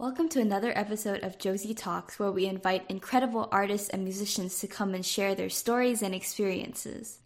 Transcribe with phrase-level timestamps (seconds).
[0.00, 4.68] Welcome to another episode of Josie Talks, where we invite incredible artists and musicians to
[4.68, 7.18] come and share their stories and experiences.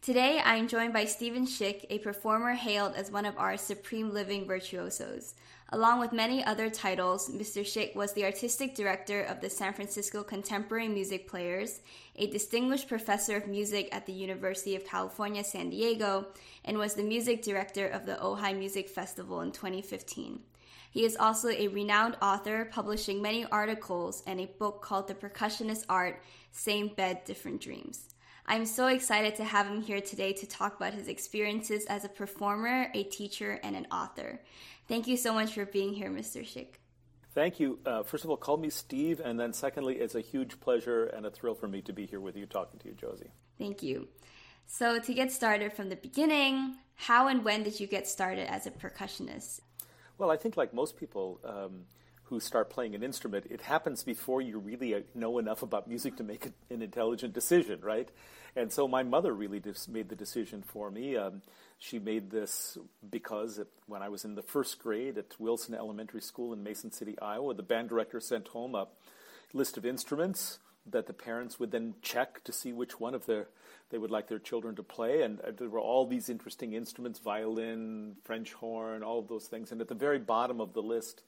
[0.00, 4.10] Today, I am joined by Steven Schick, a performer hailed as one of our supreme
[4.14, 5.34] living virtuosos.
[5.68, 7.60] Along with many other titles, Mr.
[7.60, 11.80] Schick was the artistic director of the San Francisco Contemporary Music Players,
[12.16, 16.28] a distinguished professor of music at the University of California, San Diego,
[16.64, 20.40] and was the music director of the Ojai Music Festival in 2015.
[20.90, 25.84] He is also a renowned author, publishing many articles and a book called The Percussionist
[25.88, 28.14] Art Same Bed, Different Dreams.
[28.46, 32.08] I'm so excited to have him here today to talk about his experiences as a
[32.08, 34.40] performer, a teacher, and an author.
[34.88, 36.42] Thank you so much for being here, Mr.
[36.42, 36.76] Schick.
[37.34, 37.78] Thank you.
[37.84, 41.26] Uh, first of all, call me Steve, and then secondly, it's a huge pleasure and
[41.26, 43.30] a thrill for me to be here with you talking to you, Josie.
[43.58, 44.08] Thank you.
[44.66, 48.66] So, to get started from the beginning, how and when did you get started as
[48.66, 49.60] a percussionist?
[50.18, 51.84] Well, I think like most people um,
[52.24, 56.16] who start playing an instrument, it happens before you really uh, know enough about music
[56.16, 58.08] to make an intelligent decision, right?
[58.56, 61.16] And so my mother really made the decision for me.
[61.16, 61.42] Um,
[61.78, 62.76] she made this
[63.08, 66.90] because it, when I was in the first grade at Wilson Elementary School in Mason
[66.90, 68.88] City, Iowa, the band director sent home a
[69.52, 70.58] list of instruments
[70.90, 73.46] that the parents would then check to see which one of their
[73.90, 75.22] they would like their children to play.
[75.22, 79.72] And uh, there were all these interesting instruments violin, French horn, all of those things.
[79.72, 81.22] And at the very bottom of the list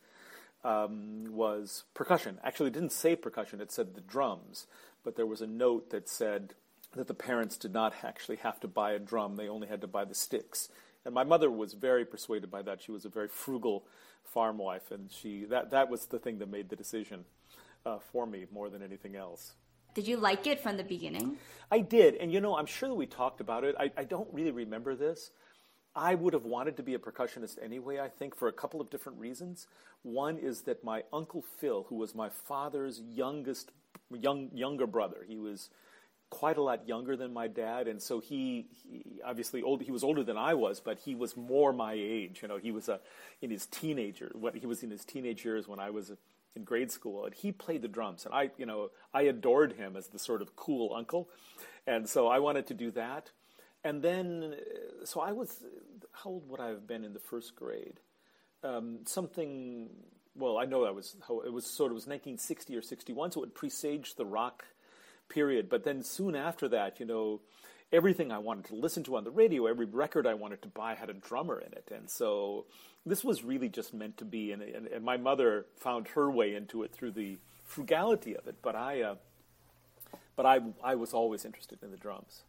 [0.64, 2.38] um, was percussion.
[2.44, 4.66] Actually, it didn't say percussion, it said the drums.
[5.04, 6.54] But there was a note that said
[6.94, 9.86] that the parents did not actually have to buy a drum, they only had to
[9.86, 10.68] buy the sticks.
[11.04, 12.82] And my mother was very persuaded by that.
[12.82, 13.84] She was a very frugal
[14.24, 17.24] farm wife, and she that, that was the thing that made the decision
[17.86, 19.54] uh, for me more than anything else.
[19.94, 21.36] Did you like it from the beginning?
[21.70, 22.16] I did.
[22.16, 23.74] And you know, I'm sure that we talked about it.
[23.78, 25.30] I, I don't really remember this.
[25.94, 28.90] I would have wanted to be a percussionist anyway, I think, for a couple of
[28.90, 29.66] different reasons.
[30.02, 33.72] One is that my Uncle Phil, who was my father's youngest,
[34.10, 35.68] young, younger brother, he was
[36.30, 39.82] quite a lot younger than my dad, and so he, he, obviously old.
[39.82, 42.38] He was older than I was, but he was more my age.
[42.40, 43.00] You know, he was a
[43.42, 44.30] in his teenager.
[44.34, 46.12] What he was in his teenage years when I was
[46.56, 49.96] in grade school, and he played the drums, and I, you know, I adored him
[49.96, 51.28] as the sort of cool uncle,
[51.86, 53.30] and so I wanted to do that.
[53.82, 54.56] And then,
[55.04, 55.64] so I was,
[56.12, 58.00] how old would I have been in the first grade?
[58.62, 59.88] Um, something,
[60.36, 63.42] well, I know I was, how it was sort of, was 1960 or 61, so
[63.42, 64.64] it presaged the rock
[65.30, 65.70] period.
[65.70, 67.40] But then soon after that, you know,
[67.92, 70.94] everything I wanted to listen to on the radio, every record I wanted to buy
[70.94, 71.90] had a drummer in it.
[71.94, 72.66] And so
[73.06, 74.52] this was really just meant to be.
[74.52, 78.56] And, and, and my mother found her way into it through the frugality of it.
[78.62, 79.14] But I, uh,
[80.36, 82.42] but I, I was always interested in the drums.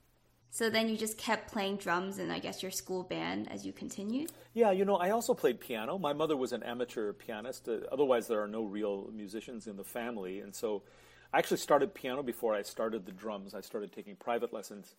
[0.54, 3.72] So then you just kept playing drums in, I guess, your school band as you
[3.72, 4.34] continued?
[4.54, 5.98] Yeah, you know, I also played piano.
[5.98, 7.70] My mother was an amateur pianist.
[7.70, 10.42] Uh, otherwise, there are no real musicians in the family.
[10.42, 10.84] And so
[11.32, 13.56] I actually started piano before I started the drums.
[13.56, 14.96] I started taking private lessons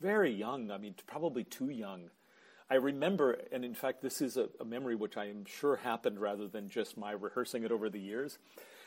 [0.00, 0.70] very young.
[0.70, 2.10] I mean, probably too young.
[2.70, 6.18] I remember, and in fact, this is a, a, memory which I am sure happened
[6.18, 8.38] rather than just my rehearsing it over the years,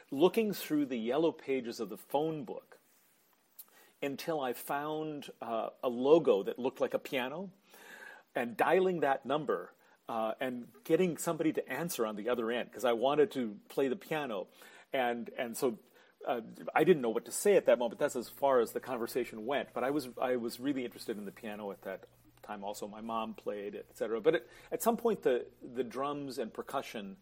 [0.10, 2.80] looking through the yellow pages of the phone book
[4.02, 7.52] until I found uh, a logo that looked like a piano
[8.36, 9.72] and dialing that number
[10.10, 13.88] uh, and getting somebody to answer on the other end because I wanted to play
[13.90, 14.48] the piano.
[14.94, 15.78] And, and so
[16.28, 16.42] uh,
[16.74, 18.00] I didn't know what to say at that moment.
[18.00, 19.70] That's as far as the conversation went.
[19.74, 22.06] But I was I was really interested in the piano at that
[22.48, 22.64] time.
[22.64, 24.22] Also, my mom played, etc.
[24.22, 27.18] But it, at some point, the the drums and percussion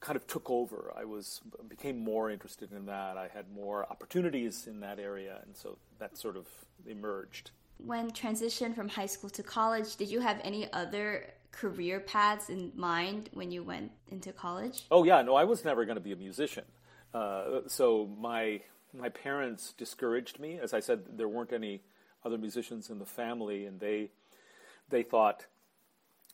[0.00, 0.92] kind of took over.
[0.96, 3.16] I was became more interested in that.
[3.16, 6.46] I had more opportunities in that area, and so that sort of
[6.86, 7.50] emerged.
[7.78, 12.72] When transitioned from high school to college, did you have any other career paths in
[12.74, 14.86] mind when you went into college?
[14.90, 16.64] Oh yeah, no, I was never going to be a musician.
[17.12, 18.60] Uh, so my
[18.92, 20.58] my parents discouraged me.
[20.58, 21.82] As I said, there weren't any
[22.24, 24.10] other musicians in the family, and they
[24.90, 25.46] they thought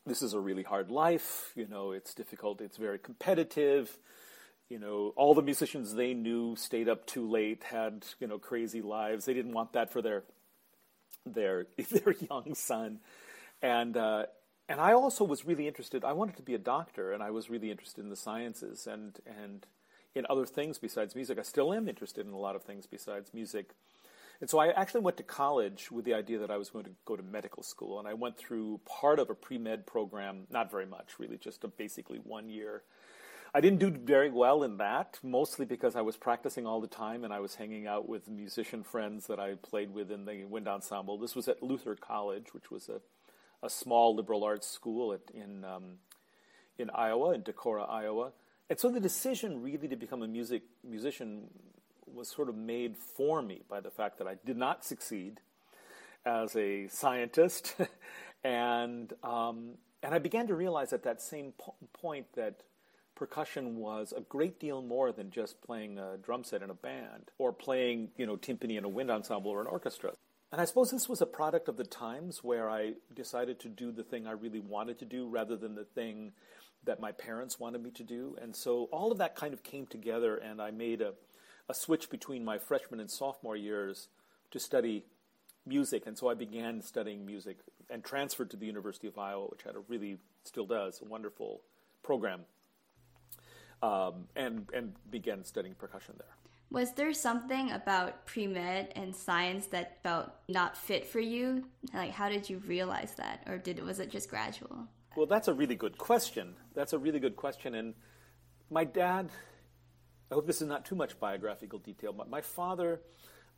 [0.05, 1.51] this is a really hard life.
[1.55, 2.61] You know, it's difficult.
[2.61, 3.97] It's very competitive.
[4.69, 8.81] You know, all the musicians they knew stayed up too late, had you know crazy
[8.81, 9.25] lives.
[9.25, 10.23] They didn't want that for their
[11.25, 12.99] their their young son,
[13.61, 14.25] and uh,
[14.67, 16.03] and I also was really interested.
[16.03, 19.17] I wanted to be a doctor, and I was really interested in the sciences, and
[19.25, 19.65] and
[20.15, 21.37] in other things besides music.
[21.39, 23.71] I still am interested in a lot of things besides music.
[24.39, 26.91] And so I actually went to college with the idea that I was going to
[27.05, 27.99] go to medical school.
[27.99, 31.63] And I went through part of a pre med program, not very much, really, just
[31.63, 32.83] a basically one year.
[33.53, 37.23] I didn't do very well in that, mostly because I was practicing all the time
[37.23, 40.67] and I was hanging out with musician friends that I played with in the wind
[40.67, 41.17] ensemble.
[41.17, 43.01] This was at Luther College, which was a,
[43.65, 45.99] a small liberal arts school at, in, um,
[46.77, 48.31] in Iowa, in Decorah, Iowa
[48.69, 51.47] and so the decision really to become a music musician
[52.13, 55.39] was sort of made for me by the fact that I did not succeed
[56.25, 57.75] as a scientist,
[58.43, 62.61] and um, and I began to realize at that same po- point that
[63.15, 67.31] percussion was a great deal more than just playing a drum set in a band
[67.39, 70.11] or playing, you know, timpani in a wind ensemble or an orchestra.
[70.51, 73.91] And I suppose this was a product of the times where I decided to do
[73.91, 76.31] the thing I really wanted to do rather than the thing
[76.85, 78.37] that my parents wanted me to do.
[78.41, 81.13] And so all of that kind of came together, and I made a,
[81.69, 84.07] a switch between my freshman and sophomore years
[84.51, 85.05] to study
[85.65, 86.07] music.
[86.07, 87.57] And so I began studying music
[87.89, 91.61] and transferred to the University of Iowa, which had a really, still does, a wonderful
[92.03, 92.41] program,
[93.83, 96.27] um, and, and began studying percussion there.
[96.69, 101.63] Was there something about pre med and science that felt not fit for you?
[101.93, 104.85] Like, how did you realize that, or did was it just gradual?
[105.15, 106.55] Well, that's a really good question.
[106.75, 107.73] That's a really good question.
[107.75, 107.93] And
[108.69, 109.29] my dad,
[110.31, 113.01] I hope this is not too much biographical detail, but my father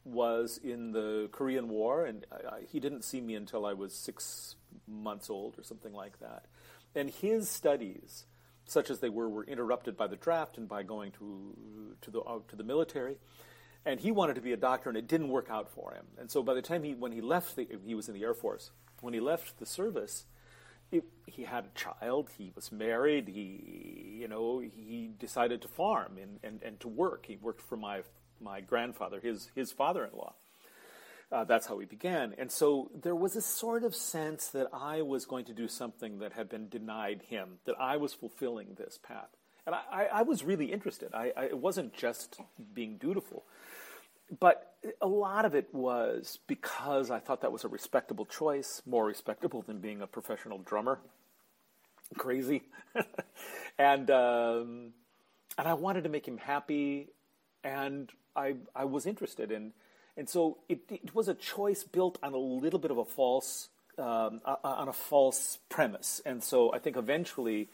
[0.04, 4.56] was in the Korean War, and I, he didn't see me until I was six
[4.88, 6.46] months old or something like that.
[6.96, 8.26] And his studies
[8.70, 11.56] such as they were, were interrupted by the draft and by going to
[12.02, 13.18] to the uh, to the military.
[13.86, 16.06] And he wanted to be a doctor, and it didn't work out for him.
[16.20, 18.34] And so, by the time he when he left, the, he was in the Air
[18.34, 18.72] Force.
[19.02, 20.26] When he left the service,
[20.92, 22.30] it, he had a child.
[22.38, 23.28] He was married.
[23.28, 27.26] He, you know, he decided to farm and, and, and to work.
[27.26, 28.02] He worked for my
[28.42, 30.34] my grandfather, his his father-in-law.
[31.32, 32.34] Uh, that's how we began.
[32.40, 36.20] And so there was a sort of sense that I was going to do something
[36.20, 39.30] that had been denied him, that I was fulfilling this path.
[39.68, 41.14] And I, I, I was really interested.
[41.14, 42.40] I, I, it wasn't just
[42.74, 43.44] being dutiful.
[44.38, 49.06] But a lot of it was because I thought that was a respectable choice, more
[49.06, 51.00] respectable than being a professional drummer.
[52.18, 52.64] Crazy.
[53.80, 54.94] and, um,
[55.58, 57.08] and I wanted to make him happy,
[57.64, 59.74] and I, I was interested in
[60.20, 63.70] and so it, it was a choice built on a little bit of a false,
[63.98, 66.22] um, on a false premise.
[66.26, 67.70] And so I think eventually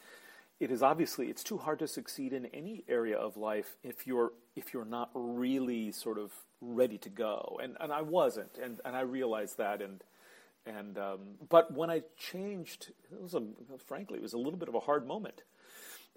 [0.60, 4.30] it is obviously it's too hard to succeed in any area of life if you're
[4.54, 6.30] if you're not really sort of
[6.60, 10.02] ready to go and and I wasn't and and I realized that and
[10.64, 13.42] and um, but when I changed it was a
[13.86, 15.42] frankly it was a little bit of a hard moment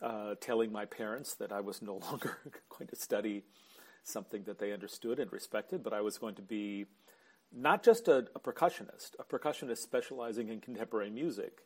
[0.02, 2.38] uh, telling my parents that I was no longer
[2.70, 3.44] going to study
[4.04, 6.86] something that they understood and respected, but I was going to be
[7.56, 11.60] not just a, a percussionist, a percussionist specializing in contemporary music.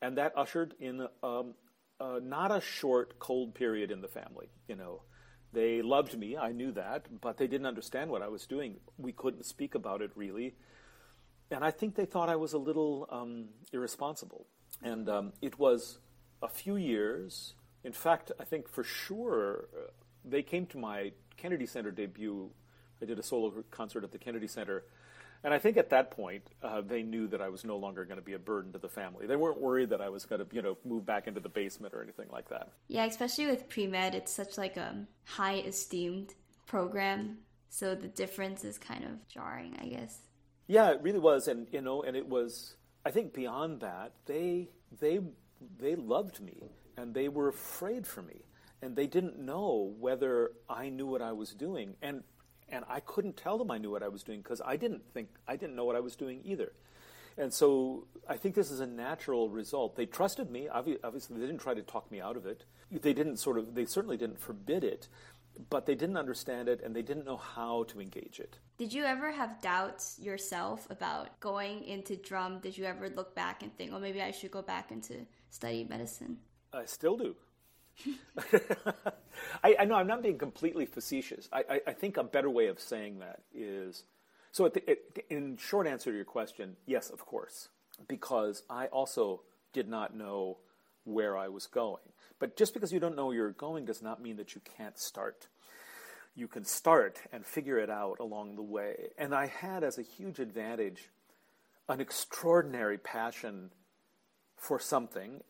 [0.00, 1.54] And that ushered in um,
[2.00, 4.50] uh, not a short, cold period in the family.
[4.68, 5.02] You know,
[5.52, 8.76] they loved me, I knew that, but they didn't understand what I was doing.
[8.98, 10.54] We couldn't speak about it really.
[11.50, 14.46] And I think they thought I was a little um, irresponsible.
[14.82, 15.98] And um, it was
[16.42, 17.54] a few years.
[17.84, 19.90] In fact, I think for sure uh,
[20.24, 22.50] they came to my Kennedy Center debut,
[23.00, 24.84] I did a solo concert at the Kennedy Center.
[25.44, 28.18] And I think at that point, uh, they knew that I was no longer going
[28.18, 29.26] to be a burden to the family.
[29.26, 31.94] They weren't worried that I was going to, you know, move back into the basement
[31.94, 32.70] or anything like that.
[32.88, 36.34] Yeah, especially with pre med, it's such like a high esteemed
[36.66, 37.38] program,
[37.70, 40.20] so the difference is kind of jarring, I guess.
[40.68, 42.76] Yeah, it really was, and you know, and it was.
[43.04, 44.68] I think beyond that, they
[45.00, 45.18] they
[45.80, 48.44] they loved me, and they were afraid for me
[48.82, 52.24] and they didn't know whether I knew what I was doing, and
[52.72, 55.28] and I couldn't tell them I knew what I was doing because I didn't think
[55.46, 56.72] I didn't know what I was doing either.
[57.38, 59.96] And so I think this is a natural result.
[59.96, 60.68] They trusted me.
[60.68, 62.64] Obviously, they didn't try to talk me out of it.
[62.90, 63.74] They didn't sort of.
[63.74, 65.08] They certainly didn't forbid it,
[65.70, 68.58] but they didn't understand it and they didn't know how to engage it.
[68.76, 72.58] Did you ever have doubts yourself about going into drum?
[72.58, 75.84] Did you ever look back and think, "Oh, maybe I should go back into study
[75.84, 76.38] medicine"?
[76.72, 77.36] I still do.
[79.64, 81.48] I, know I'm not being completely facetious.
[81.52, 84.04] I, I, I, think a better way of saying that is
[84.50, 84.68] so.
[84.68, 87.68] The, it, in short answer to your question, yes, of course,
[88.08, 90.58] because I also did not know
[91.04, 92.02] where I was going.
[92.38, 94.98] But just because you don't know where you're going does not mean that you can't
[94.98, 95.48] start.
[96.34, 99.10] You can start and figure it out along the way.
[99.18, 101.10] And I had as a huge advantage
[101.88, 103.70] an extraordinary passion
[104.56, 105.42] for something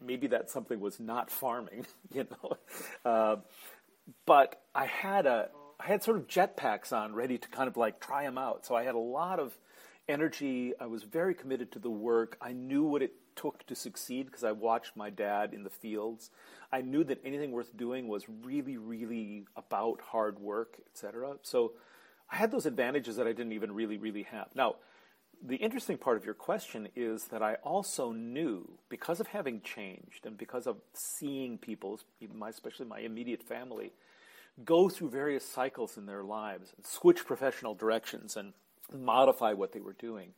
[0.00, 2.56] maybe that something was not farming, you know.
[3.04, 3.36] Uh,
[4.26, 8.00] but I had a I had sort of jetpacks on, ready to kind of like
[8.00, 8.64] try them out.
[8.64, 9.58] So I had a lot of
[10.08, 10.72] energy.
[10.80, 12.36] I was very committed to the work.
[12.40, 16.30] I knew what it took to succeed because I watched my dad in the fields.
[16.70, 21.36] I knew that anything worth doing was really, really about hard work, etc.
[21.42, 21.72] So
[22.30, 24.48] I had those advantages that I didn't even really, really have.
[24.54, 24.76] Now,
[25.44, 30.24] the interesting part of your question is that I also knew, because of having changed
[30.24, 31.98] and because of seeing people,
[32.48, 33.92] especially my immediate family,
[34.64, 38.52] go through various cycles in their lives and switch professional directions and
[38.96, 40.30] modify what they were doing.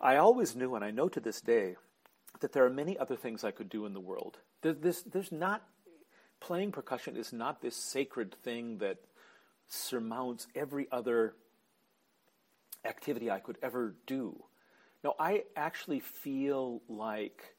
[0.00, 1.76] I always knew, and I know to this day,
[2.40, 4.38] that there are many other things I could do in the world.
[4.60, 5.62] There's, this, there's not,
[6.40, 8.98] playing percussion is not this sacred thing that
[9.68, 11.34] surmounts every other
[12.86, 14.44] activity I could ever do.
[15.04, 17.54] No, I actually feel like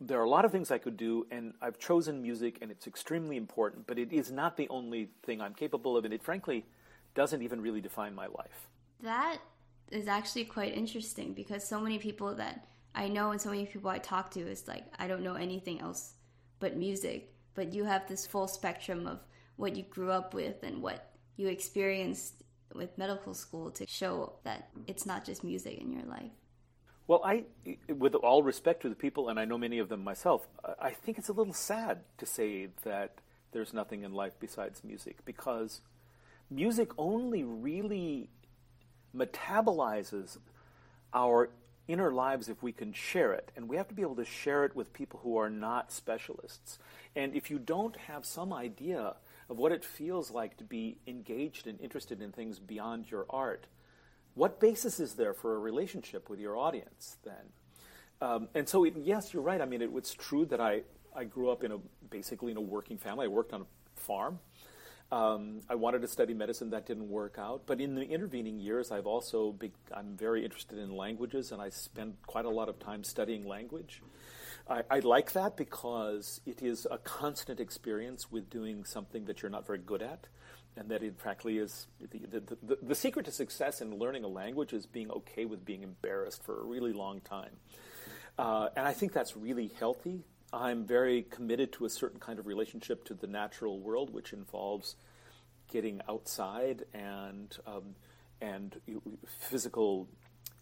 [0.00, 2.86] there are a lot of things I could do, and I've chosen music, and it's
[2.86, 6.64] extremely important, but it is not the only thing I'm capable of, and it frankly
[7.14, 8.68] doesn't even really define my life.
[9.02, 9.38] That
[9.90, 13.90] is actually quite interesting because so many people that I know and so many people
[13.90, 16.14] I talk to is like, I don't know anything else
[16.60, 17.34] but music.
[17.54, 19.20] But you have this full spectrum of
[19.56, 24.68] what you grew up with and what you experienced with medical school to show that
[24.86, 26.30] it's not just music in your life.
[27.06, 27.44] Well, I,
[27.88, 30.46] with all respect to the people, and I know many of them myself,
[30.80, 33.18] I think it's a little sad to say that
[33.52, 35.80] there's nothing in life besides music because
[36.50, 38.28] music only really
[39.16, 40.38] metabolizes
[41.12, 41.50] our
[41.88, 43.50] inner lives if we can share it.
[43.56, 46.78] And we have to be able to share it with people who are not specialists.
[47.16, 49.16] And if you don't have some idea
[49.50, 53.66] of what it feels like to be engaged and interested in things beyond your art,
[54.34, 57.34] what basis is there for a relationship with your audience then?
[58.22, 59.60] Um, and so, it, yes, you're right.
[59.60, 60.82] I mean, it, it's true that I,
[61.14, 61.78] I grew up in a
[62.08, 63.24] basically in a working family.
[63.24, 64.38] I worked on a farm.
[65.10, 66.70] Um, I wanted to study medicine.
[66.70, 67.62] That didn't work out.
[67.66, 71.70] But in the intervening years, I've also been, I'm very interested in languages, and I
[71.70, 74.02] spend quite a lot of time studying language.
[74.68, 79.50] I, I, like that because it is a constant experience with doing something that you're
[79.50, 80.26] not very good at,
[80.76, 84.28] and that it frankly is the, the, the, the secret to success in learning a
[84.28, 87.56] language is being okay with being embarrassed for a really long time.
[88.38, 90.24] Uh, and I think that's really healthy.
[90.52, 94.96] I'm very committed to a certain kind of relationship to the natural world, which involves
[95.70, 97.94] getting outside and um,
[98.40, 98.80] and
[99.26, 100.08] physical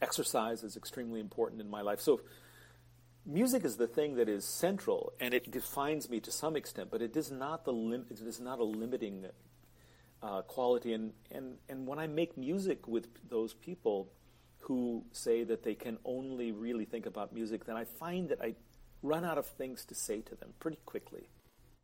[0.02, 2.00] exercise is extremely important in my life.
[2.00, 2.21] So
[3.28, 7.02] music is the thing that is central and it defines me to some extent, but
[7.02, 9.26] it is not the lim- it is not a limiting
[10.23, 10.94] uh, quality.
[10.94, 14.11] And, and and when I make music with those people
[14.61, 18.54] who say that they can only really think about music, then I find that I
[19.02, 21.28] run out of things to say to them pretty quickly.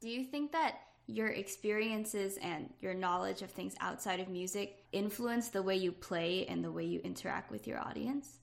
[0.01, 5.49] Do you think that your experiences and your knowledge of things outside of music influence
[5.49, 8.39] the way you play and the way you interact with your audience?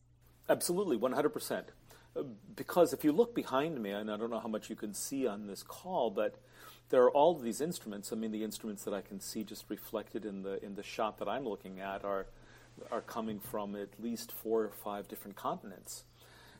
[0.47, 1.63] Absolutely, 100%.
[2.55, 5.27] Because if you look behind me, and I don't know how much you can see
[5.27, 6.35] on this call, but
[6.89, 8.11] there are all these instruments.
[8.11, 11.17] I mean, the instruments that I can see just reflected in the in the shot
[11.19, 12.27] that I'm looking at are
[12.91, 16.03] are coming from at least four or five different continents,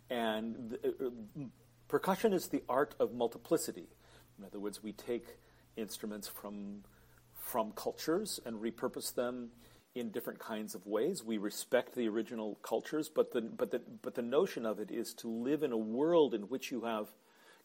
[0.10, 1.46] and the, uh,
[1.92, 3.90] Percussion is the art of multiplicity.
[4.40, 5.26] In other words, we take
[5.76, 6.86] instruments from,
[7.36, 9.50] from cultures and repurpose them
[9.94, 11.24] in different kinds of ways.
[11.24, 15.14] We respect the original cultures, but the, but, the, but the notion of it is
[15.16, 17.08] to live in a world in which you have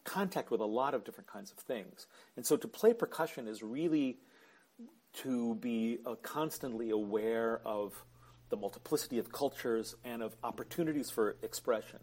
[0.03, 2.07] contact with a lot of different kinds of things.
[2.35, 4.17] And so to play percussion is really
[5.23, 8.03] to be uh, constantly aware of
[8.49, 11.99] the multiplicity of cultures and of opportunities for expression.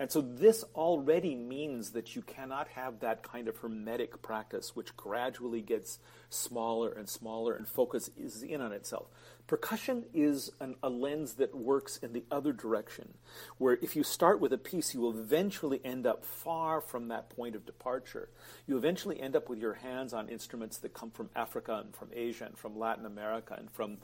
[0.00, 4.96] And so this already means that you cannot have that kind of hermetic practice, which
[4.96, 5.98] gradually gets
[6.30, 9.06] smaller and smaller and focuses in on itself.
[9.48, 13.14] Percussion is an, a lens that works in the other direction,
[13.56, 17.30] where if you start with a piece, you will eventually end up far from that
[17.30, 18.28] point of departure.
[18.66, 22.10] You eventually end up with your hands on instruments that come from Africa and from
[22.14, 23.96] Asia and from Latin America and from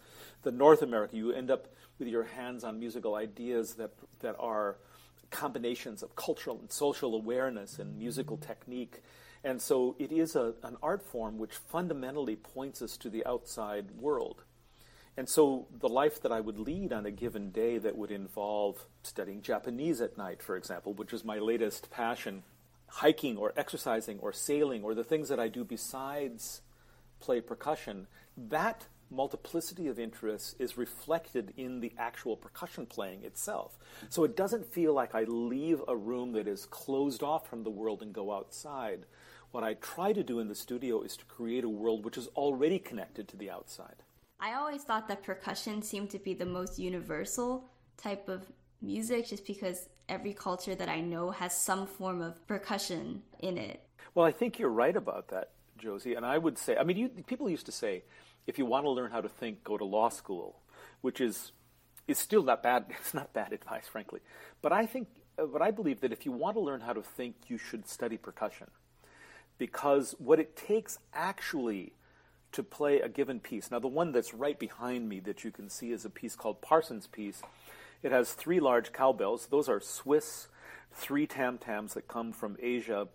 [0.42, 1.14] the North America.
[1.14, 4.78] You end up with your hands on musical ideas that, that are
[5.34, 9.02] combinations of cultural and social awareness and musical technique.
[9.42, 13.90] And so it is a, an art form which fundamentally points us to the outside
[13.98, 14.44] world.
[15.16, 18.86] And so the life that I would lead on a given day that would involve
[19.02, 22.42] studying Japanese at night, for example, which is my latest passion,
[22.88, 26.62] hiking or exercising or sailing or the things that I do besides
[27.20, 33.78] play percussion, that multiplicity of interests is reflected in the actual percussion playing itself.
[34.08, 37.70] So it doesn't feel like I leave a room that is closed off from the
[37.70, 39.06] world and go outside.
[39.52, 42.26] What I try to do in the studio is to create a world which is
[42.34, 44.02] already connected to the outside.
[44.40, 47.64] I always thought that percussion seemed to be the most universal
[47.96, 48.44] type of
[48.82, 53.80] music just because every culture that I know has some form of percussion in it.
[54.14, 56.14] Well, I think you're right about that, Josie.
[56.14, 58.02] And I would say, I mean, you, people used to say,
[58.46, 60.56] if you want to learn how to think, go to law school,
[61.00, 61.52] which is
[62.06, 62.86] is still not bad.
[63.00, 64.20] It's not bad advice, frankly.
[64.62, 65.08] But I think,
[65.38, 67.88] uh, but I believe that if you want to learn how to think, you should
[67.88, 68.70] study percussion,
[69.58, 71.92] because what it takes actually
[72.52, 73.70] to play a given piece.
[73.72, 76.62] Now, the one that's right behind me that you can see is a piece called
[76.62, 77.42] Parsons' piece.
[78.00, 79.48] It has three large cowbells.
[79.48, 80.46] Those are Swiss
[80.92, 83.08] three tam tams that come from Asia,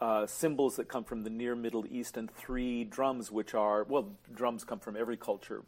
[0.00, 4.12] uh, cymbals that come from the near Middle East, and three drums, which are, well,
[4.34, 5.62] drums come from every culture.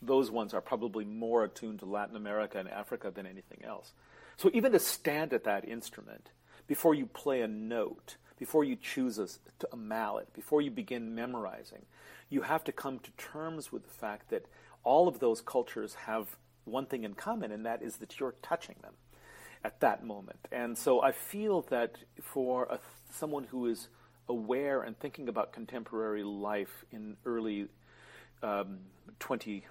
[0.00, 3.92] Those ones are probably more attuned to Latin America and Africa than anything else.
[4.36, 6.30] So even to stand at that instrument,
[6.66, 9.28] before you play a note, before you choose a,
[9.72, 11.84] a mallet, before you begin memorizing,
[12.30, 14.46] you have to come to terms with the fact that
[14.82, 18.76] all of those cultures have one thing in common, and that is that you're touching
[18.82, 18.94] them
[19.64, 20.38] at that moment.
[20.52, 22.78] And so I feel that for a,
[23.10, 23.88] someone who is
[24.28, 27.68] aware and thinking about contemporary life in early
[28.42, 28.78] um,
[29.18, 29.64] 20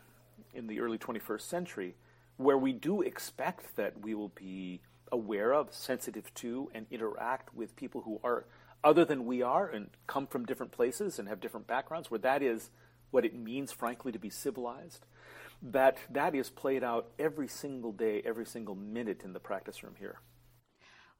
[0.53, 1.95] in the early 21st century,
[2.38, 4.81] where we do expect that we will be
[5.12, 8.45] aware of, sensitive to, and interact with people who are
[8.83, 12.41] other than we are and come from different places and have different backgrounds, where that
[12.41, 12.69] is
[13.12, 15.05] what it means, frankly, to be civilized,
[15.63, 19.96] that that is played out every single day, every single minute in the practice room
[19.98, 20.20] here.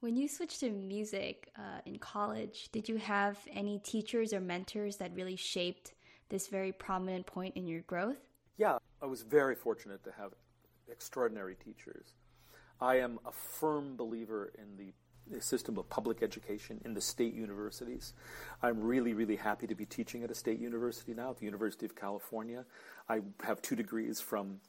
[0.00, 4.96] When you switched to music uh, in college, did you have any teachers or mentors
[4.98, 5.94] that really shaped
[6.28, 8.18] this very prominent point in your growth?
[8.58, 10.32] Yeah, I was very fortunate to have
[10.90, 12.14] extraordinary teachers.
[12.80, 14.92] I am a firm believer in the
[15.40, 18.12] system of public education in the state universities.
[18.62, 21.86] I'm really, really happy to be teaching at a state university now, at the University
[21.86, 22.64] of California.
[23.08, 24.60] I have two degrees from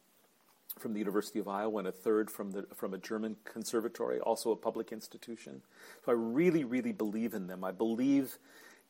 [0.80, 4.52] from the University of Iowa and a third from the from a German conservatory, also
[4.52, 5.62] a public institution.
[6.06, 7.64] So I really, really believe in them.
[7.64, 8.38] I believe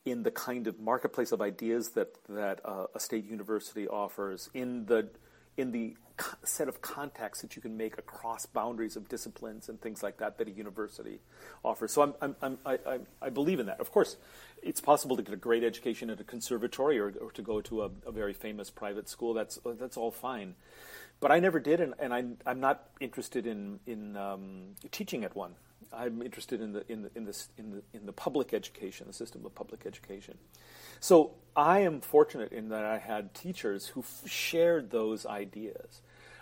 [0.06, 4.86] in the kind of marketplace of ideas that that uh, a state university offers, in
[4.86, 5.10] the
[5.58, 5.96] in the
[6.44, 10.38] set of contacts that you can make across boundaries of disciplines and things like that
[10.38, 11.20] that a university
[11.64, 11.92] offers.
[11.92, 13.80] So I'm, I'm, I'm, i I, believe in that.
[13.80, 14.16] Of course,
[14.64, 17.84] it's possible to get a great education at a conservatory or, or to go to
[17.84, 19.34] a, a, very famous private school.
[19.34, 20.56] That's, that's all fine.
[21.20, 25.36] But I never did, and, and I'm, I'm not interested in, in um, teaching at
[25.36, 25.56] one.
[25.94, 29.14] I'm interested in the, in, the, in, this, in, the, in the public education, the
[29.14, 30.38] system of public education.
[31.06, 36.02] So I am fortunate in that I had teachers who f- shared those ideas.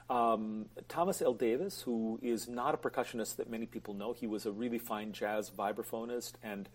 [0.10, 1.34] Um, Thomas L.
[1.34, 5.12] Davis, who is not a percussionist that many people know, he was a really fine
[5.12, 6.70] jazz vibraphonist and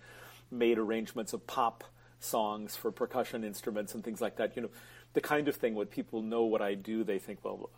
[0.50, 1.82] made arrangements of pop
[2.20, 4.54] songs for percussion instruments and things like that.
[4.54, 4.70] You know,
[5.14, 7.70] the kind of thing when people know what I do, they think, well,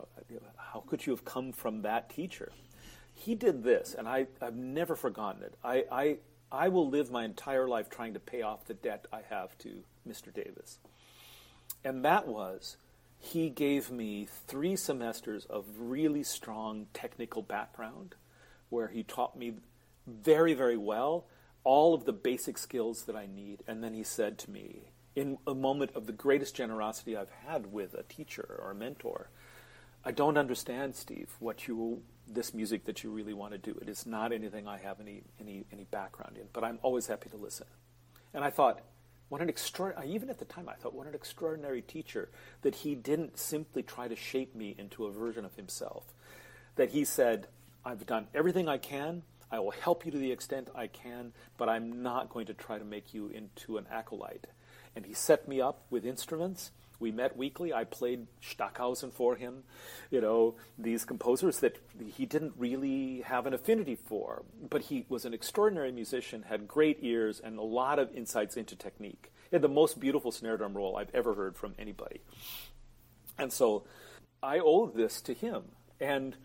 [0.56, 2.50] how could you have come from that teacher?
[3.14, 5.54] He did this, and I, have never forgotten it.
[5.62, 6.16] I, I,
[6.50, 9.84] I will live my entire life trying to pay off the debt I have to
[10.08, 10.32] Mr.
[10.32, 10.78] Davis.
[11.84, 12.76] And that was
[13.18, 18.14] he gave me three semesters of really strong technical background
[18.70, 19.54] where he taught me
[20.06, 21.26] very, very well
[21.62, 23.62] all of the basic skills that I need.
[23.66, 27.72] And then he said to me, in a moment of the greatest generosity I've had
[27.72, 29.28] with a teacher or a mentor,
[30.04, 33.76] I don't understand, Steve, what you this music that you really want to do.
[33.82, 37.28] It is not anything I have any any any background in, but I'm always happy
[37.28, 37.66] to listen.
[38.32, 38.80] And I thought,
[39.30, 42.28] what an extraordinary, even at the time, I thought, what an extraordinary teacher
[42.62, 46.04] that he didn't simply try to shape me into a version of himself.
[46.74, 47.46] That he said,
[47.84, 49.22] I've done everything I can.
[49.50, 52.78] I will help you to the extent I can, but I'm not going to try
[52.78, 54.48] to make you into an acolyte.
[54.96, 56.72] And he set me up with instruments.
[57.00, 57.72] We met weekly.
[57.72, 59.64] I played Stockhausen for him,
[60.10, 61.78] you know, these composers that
[62.14, 64.44] he didn't really have an affinity for.
[64.68, 68.76] But he was an extraordinary musician, had great ears, and a lot of insights into
[68.76, 69.32] technique.
[69.50, 72.20] He had the most beautiful snare drum roll I've ever heard from anybody.
[73.38, 73.84] And so
[74.42, 75.64] I owe this to him.
[75.98, 76.36] And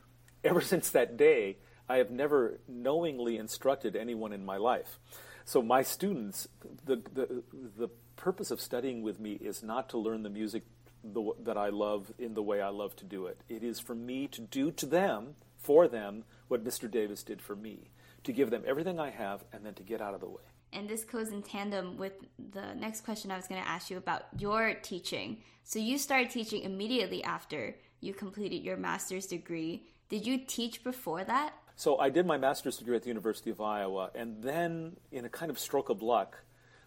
[0.43, 4.99] ever since that day, I have never knowingly instructed anyone in my life.
[5.43, 6.47] So my students,
[6.85, 7.43] the, the,
[7.77, 10.63] the purpose of studying with me is not to learn the music
[11.03, 13.39] the, that I love in the way I love to do it.
[13.47, 16.89] It is for me to do to them, for them, what Mr.
[16.89, 17.89] Davis did for me,
[18.23, 20.41] to give them everything I have and then to get out of the way.
[20.73, 22.13] And this goes in tandem with
[22.51, 25.37] the next question I was going to ask you about your teaching.
[25.63, 29.85] So you started teaching immediately after you completed your master's degree.
[30.09, 31.53] Did you teach before that?
[31.77, 35.29] So I did my master's degree at the University of Iowa, and then in a
[35.29, 36.43] kind of stroke of luck,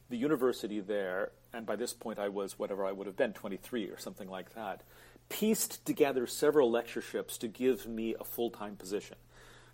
[0.09, 3.87] the university there, and by this point I was whatever I would have been, 23
[3.87, 4.83] or something like that,
[5.29, 9.17] pieced together several lectureships to give me a full time position.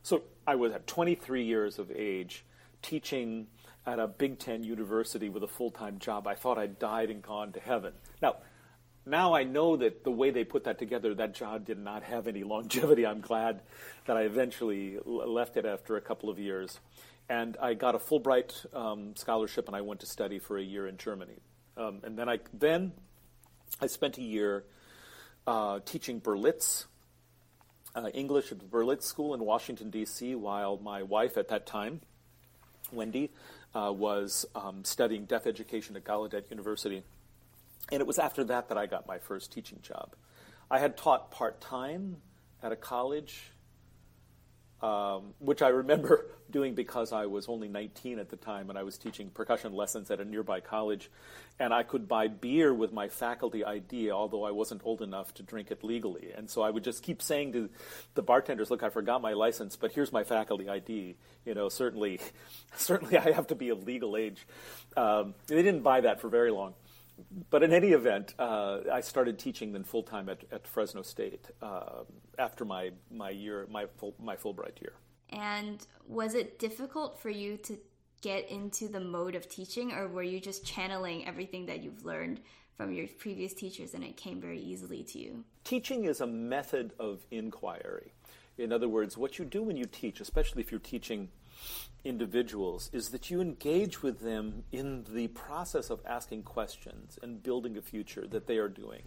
[0.03, 2.45] So I was at 23 years of age
[2.83, 3.47] teaching
[3.87, 6.27] at a Big Ten university with a full time job.
[6.27, 7.93] I thought I'd died and gone to heaven.
[8.21, 8.37] Now,
[9.07, 12.27] now I know that the way they put that together, that job did not have
[12.27, 13.07] any longevity.
[13.07, 13.61] I'm glad
[14.07, 16.81] that I eventually left it after a couple of years.
[17.29, 20.87] And I got a Fulbright um, scholarship and I went to study for a year
[20.87, 21.41] in Germany.
[21.77, 22.93] Um, and then I, then
[23.81, 24.65] I spent a year
[25.47, 26.85] uh, teaching Berlitz,
[27.95, 32.01] uh, English at the Berlitz School in Washington, D.C., while my wife at that time,
[32.93, 33.31] Wendy,
[33.75, 37.03] uh, was um, studying deaf education at Gallaudet University.
[37.91, 40.15] And it was after that that I got my first teaching job.
[40.71, 42.17] I had taught part time
[42.63, 43.51] at a college,
[44.85, 48.83] um, which I remember doing because I was only 19 at the time and I
[48.83, 51.11] was teaching percussion lessons at a nearby college.
[51.59, 55.43] And I could buy beer with my faculty ID, although I wasn't old enough to
[55.43, 56.33] drink it legally.
[56.37, 57.71] And so I would just keep saying to
[58.15, 61.17] the bartenders, "Look, I forgot my license, but here's my faculty ID.
[61.47, 62.21] You know, certainly,
[62.77, 64.47] certainly, I have to be of legal age."
[64.97, 66.75] Um, they didn't buy that for very long
[67.51, 71.47] but in any event, uh, I started teaching then full time at, at Fresno State
[71.63, 72.03] uh,
[72.39, 74.95] after my my year my full, my Fulbright year.
[75.31, 77.79] And was it difficult for you to
[78.23, 82.41] get into the mode of teaching, or were you just channeling everything that you've learned
[82.77, 85.45] from your previous teachers and it came very easily to you?
[85.65, 88.13] Teaching is a method of inquiry.
[88.57, 91.29] In other words, what you do when you teach, especially if you're teaching
[92.05, 97.77] individuals is that you engage with them in the process of asking questions and building
[97.77, 99.03] a future that they are doing.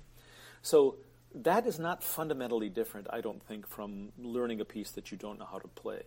[0.62, 0.98] So
[1.34, 5.40] that is not fundamentally different, I don't think, from learning a piece that you don't
[5.40, 6.04] know how to play.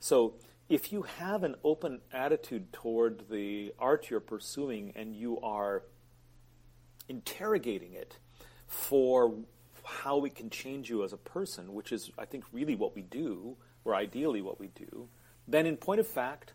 [0.00, 0.34] So
[0.68, 5.82] if you have an open attitude toward the art you're pursuing and you are
[7.08, 8.18] interrogating it
[8.66, 9.34] for
[9.84, 13.02] how it can change you as a person, which is, I think, really what we
[13.02, 15.08] do, or ideally what we do,
[15.46, 16.54] then, in point of fact,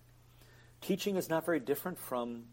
[0.82, 2.45] teaching is not very different from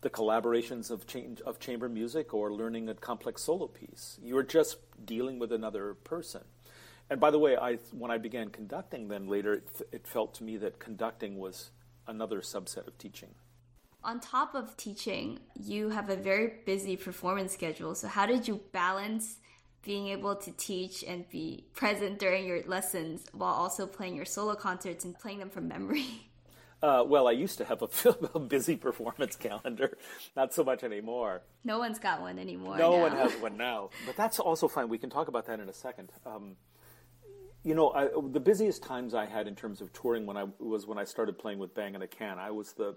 [0.00, 4.18] the collaborations of, cha- of chamber music or learning a complex solo piece.
[4.22, 6.42] You're just dealing with another person.
[7.10, 10.44] And by the way, I, when I began conducting, then later it, it felt to
[10.44, 11.70] me that conducting was
[12.06, 13.30] another subset of teaching.
[14.02, 17.94] On top of teaching, you have a very busy performance schedule.
[17.94, 19.36] So, how did you balance
[19.82, 24.54] being able to teach and be present during your lessons while also playing your solo
[24.54, 26.06] concerts and playing them from memory?
[26.82, 27.88] Uh, well, I used to have a,
[28.34, 29.98] a, busy performance calendar,
[30.34, 31.42] not so much anymore.
[31.62, 32.78] No one's got one anymore.
[32.78, 33.02] No now.
[33.02, 34.88] one has one now, but that's also fine.
[34.88, 36.10] We can talk about that in a second.
[36.24, 36.56] Um,
[37.62, 40.86] you know, I, the busiest times I had in terms of touring when I was
[40.86, 42.38] when I started playing with Bang on a Can.
[42.38, 42.96] I was the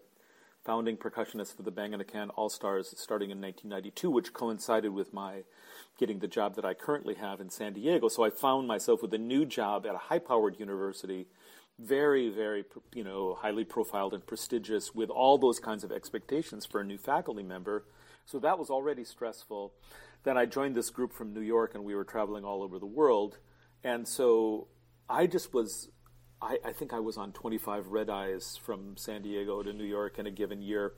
[0.64, 4.94] founding percussionist for the Bang on a Can All Stars starting in 1992, which coincided
[4.94, 5.44] with my
[6.00, 8.08] getting the job that I currently have in San Diego.
[8.08, 11.28] So I found myself with a new job at a high powered university,
[11.84, 16.82] very, very, you know, highly profiled and prestigious with all those kinds of expectations for
[16.82, 17.86] a new faculty member.
[18.26, 19.74] So that was already stressful.
[20.24, 22.86] Then I joined this group from New York and we were traveling all over the
[22.86, 23.38] world.
[23.84, 24.68] And so
[25.10, 25.90] I just was
[26.42, 30.20] I, I, think I was on 25 red eyes from San Diego to New York
[30.20, 30.94] in a given year.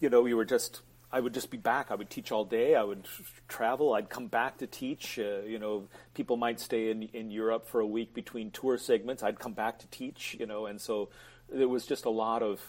[0.00, 0.80] You know, we were just
[1.12, 1.90] I would just be back.
[1.90, 2.76] I would teach all day.
[2.76, 3.06] I would
[3.48, 3.94] travel.
[3.94, 5.18] I'd come back to teach.
[5.18, 9.22] Uh, you know, people might stay in in Europe for a week between tour segments.
[9.22, 10.36] I'd come back to teach.
[10.38, 11.08] You know, and so
[11.48, 12.60] there was just a lot of.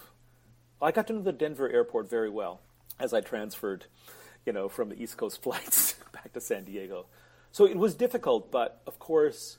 [0.80, 2.60] I got to know the Denver airport very well
[2.98, 3.86] as I transferred,
[4.44, 7.06] you know, from the East Coast flights back to San Diego.
[7.52, 9.58] So it was difficult, but of course,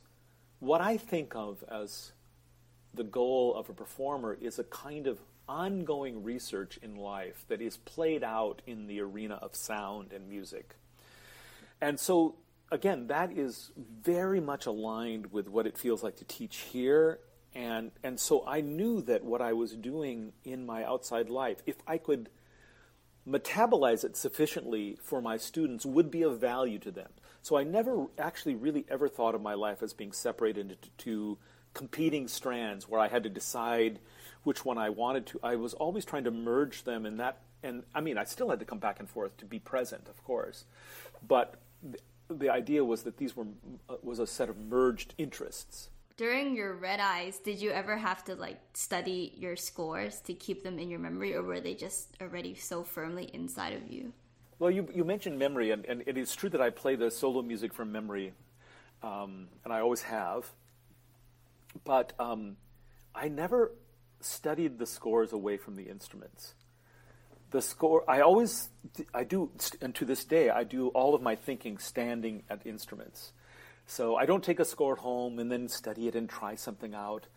[0.60, 2.12] what I think of as
[2.94, 7.78] the goal of a performer is a kind of ongoing research in life that is
[7.78, 10.76] played out in the arena of sound and music.
[11.82, 12.36] And so,
[12.72, 17.20] again, that is very much aligned with what it feels like to teach here.
[17.54, 21.76] And, and so I knew that what I was doing in my outside life, if
[21.86, 22.30] I could
[23.28, 27.10] metabolize it sufficiently for my students, would be of value to them.
[27.42, 31.38] So I never actually really ever thought of my life as being separated into two
[31.74, 34.00] competing strands where I had to decide
[34.44, 35.40] which one I wanted to.
[35.44, 37.38] I was always trying to merge them in that.
[37.64, 40.24] And I mean, I still had to come back and forth to be present, of
[40.24, 40.66] course.
[41.26, 43.46] But the, the idea was that these were
[43.90, 45.90] uh, was a set of merged interests.
[46.16, 50.64] During your red eyes, did you ever have to like study your scores to keep
[50.64, 54.14] them in your memory, or were they just already so firmly inside of you?
[54.60, 57.42] Well, you, you mentioned memory, and, and it is true that I play the solo
[57.42, 58.34] music from memory,
[59.02, 60.52] um, and I always have.
[61.84, 62.58] But um,
[63.16, 63.72] I never
[64.26, 66.54] studied the scores away from the instruments.
[67.52, 68.70] The score, I always,
[69.14, 73.32] I do, and to this day, I do all of my thinking standing at instruments.
[73.86, 77.28] So I don't take a score home and then study it and try something out.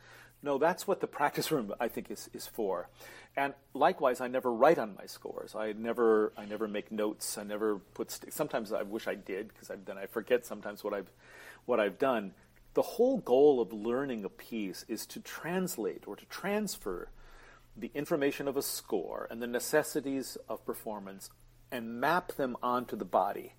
[0.42, 2.88] No, that's what the practice room I think is, is for.
[3.37, 5.55] And likewise, I never write on my scores.
[5.55, 7.37] I never I never make notes.
[7.37, 8.11] I never put.
[8.11, 11.11] St- sometimes I wish I did because then I forget sometimes what I've
[11.66, 12.33] what I've done.
[12.77, 17.09] The whole goal of learning a piece is to translate or to transfer
[17.75, 21.31] the information of a score and the necessities of performance
[21.73, 23.55] and map them onto the body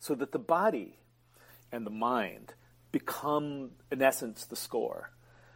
[0.00, 0.98] so that the body
[1.70, 2.54] and the mind
[2.90, 5.12] become, in essence, the score.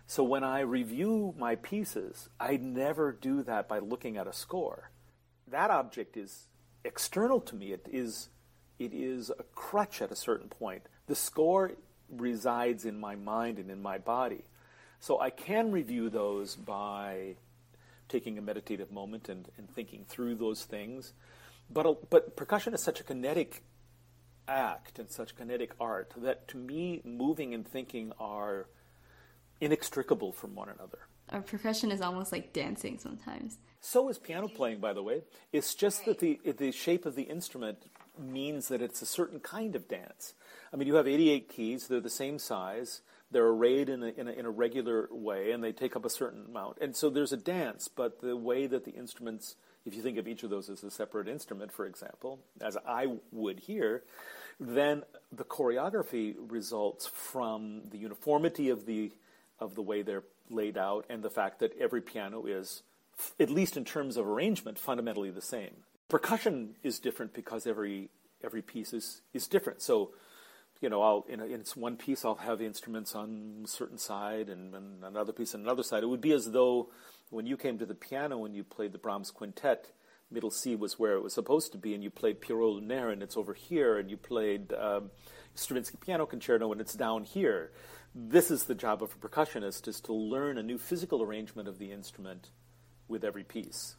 [0.06, 4.92] So when I review my pieces, I never do that by looking at a score.
[5.48, 6.46] That object is
[6.84, 7.72] external to me.
[7.72, 8.28] It is,
[8.78, 10.84] it is a crutch at a certain point.
[11.08, 11.72] The score
[12.12, 14.44] resides in my mind and in my body.
[15.00, 17.36] So I can review those by
[18.08, 21.12] taking a meditative moment and, and thinking through those things.
[21.70, 23.62] But, but percussion is such a kinetic
[24.46, 28.66] act and such kinetic art that to me, moving and thinking are
[29.60, 30.98] inextricable from one another.
[31.30, 33.58] Our percussion is almost like dancing sometimes.
[33.80, 35.22] So is piano playing, by the way.
[35.52, 37.78] It's just that the, the shape of the instrument
[38.18, 40.34] means that it's a certain kind of dance.
[40.72, 44.28] I mean, you have 88 keys, they're the same size, they're arrayed in a, in
[44.28, 46.78] a, in a regular way, and they take up a certain amount.
[46.80, 50.28] And so there's a dance, but the way that the instruments, if you think of
[50.28, 54.02] each of those as a separate instrument, for example, as I would here,
[54.60, 59.12] then the choreography results from the uniformity of the
[59.58, 62.82] of the way they're laid out and the fact that every piano is
[63.38, 65.70] at least in terms of arrangement fundamentally the same
[66.12, 68.10] percussion is different because every
[68.44, 70.12] every piece is is different so
[70.82, 74.48] you know, I'll in, a, in one piece I'll have instruments on a certain side,
[74.48, 76.02] and, and another piece on another side.
[76.02, 76.90] It would be as though
[77.30, 79.92] when you came to the piano and you played the Brahms quintet,
[80.30, 83.22] middle C was where it was supposed to be, and you played Pierrot Lunaire and
[83.22, 85.12] it's over here, and you played um,
[85.54, 87.70] Stravinsky Piano Concerto and it's down here.
[88.12, 91.78] This is the job of a percussionist: is to learn a new physical arrangement of
[91.78, 92.50] the instrument
[93.06, 93.94] with every piece.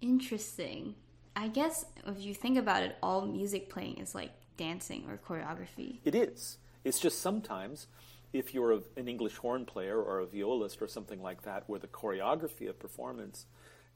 [0.00, 0.96] Interesting.
[1.36, 5.98] I guess if you think about it, all music playing is like dancing or choreography.
[6.04, 6.58] It is.
[6.84, 7.86] It's just sometimes
[8.32, 11.80] if you're a, an English horn player or a violist or something like that, where
[11.80, 13.46] the choreography of performance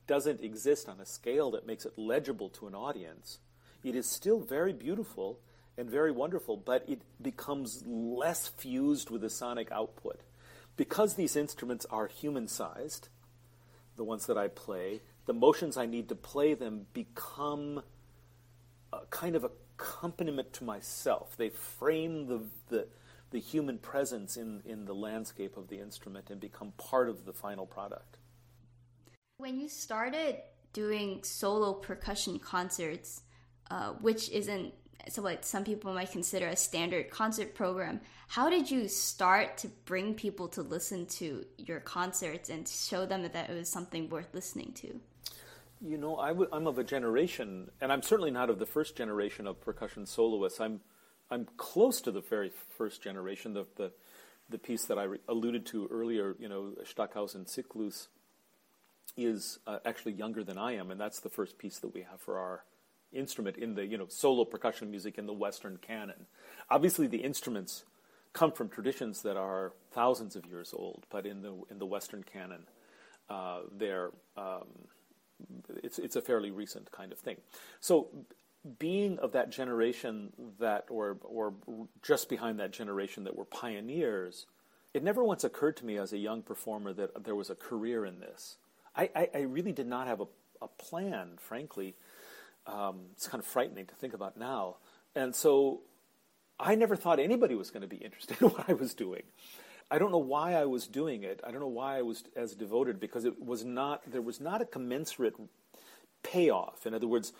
[0.07, 3.39] doesn't exist on a scale that makes it legible to an audience,
[3.83, 5.39] it is still very beautiful
[5.77, 10.21] and very wonderful, but it becomes less fused with the sonic output.
[10.77, 13.09] Because these instruments are human sized,
[13.97, 17.83] the ones that I play, the motions I need to play them become
[18.93, 21.37] a kind of accompaniment to myself.
[21.37, 22.87] They frame the, the,
[23.31, 27.33] the human presence in, in the landscape of the instrument and become part of the
[27.33, 28.19] final product.
[29.39, 30.37] When you started
[30.73, 33.23] doing solo percussion concerts,
[33.71, 34.75] uh, which isn't
[35.09, 39.69] so what some people might consider a standard concert program, how did you start to
[39.85, 44.33] bring people to listen to your concerts and show them that it was something worth
[44.33, 45.01] listening to?
[45.87, 48.97] You know, i w- I'm of a generation, and I'm certainly not of the first
[48.97, 50.59] generation of percussion soloists.
[50.59, 50.81] I'm,
[51.31, 53.53] I'm close to the very first generation.
[53.53, 53.93] The, the,
[54.49, 58.09] the piece that I re- alluded to earlier, you know, Stockhausen Zyklus,
[59.15, 62.19] is uh, actually younger than I am, and that's the first piece that we have
[62.19, 62.65] for our
[63.13, 66.27] instrument in the, you know, solo percussion music in the Western canon.
[66.71, 67.85] Obviously, the instruments
[68.33, 72.23] come from traditions that are thousands of years old, but in the in the Western
[72.23, 72.65] canon,
[73.29, 74.67] uh, they're um,
[75.83, 77.37] it's it's a fairly recent kind of thing.
[77.81, 78.09] So
[78.79, 81.55] being of that generation that or or
[82.03, 84.47] just behind that generation that were pioneers,
[84.95, 88.07] it never once occurred to me as a young performer that there was a career
[88.07, 88.57] in this.
[88.97, 90.27] I, I, I really did not have a,
[90.63, 91.95] a plan, frankly.
[92.67, 94.77] Um, it's kind of frightening to think about now.
[95.15, 95.81] And so
[96.59, 99.23] I never thought anybody was going to be interested in what I was doing.
[99.91, 101.41] I don't know why I was doing it.
[101.47, 104.61] I don't know why I was as devoted because it was not there was not
[104.61, 105.35] a commensurate
[106.23, 106.87] payoff.
[106.87, 107.33] In other words,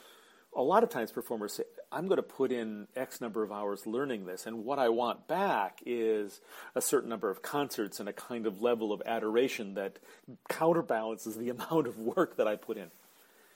[0.55, 3.85] a lot of times performers say, I'm going to put in X number of hours
[3.85, 6.39] learning this, and what I want back is
[6.75, 9.99] a certain number of concerts and a kind of level of adoration that
[10.47, 12.89] counterbalances the amount of work that I put in.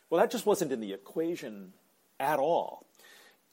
[0.09, 1.73] Well, that just wasn't in the equation
[2.19, 2.85] at all.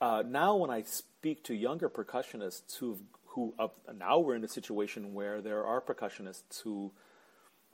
[0.01, 3.01] Uh, now, when I speak to younger percussionists who've
[3.37, 6.91] who uh, now we're in a situation where there are percussionists who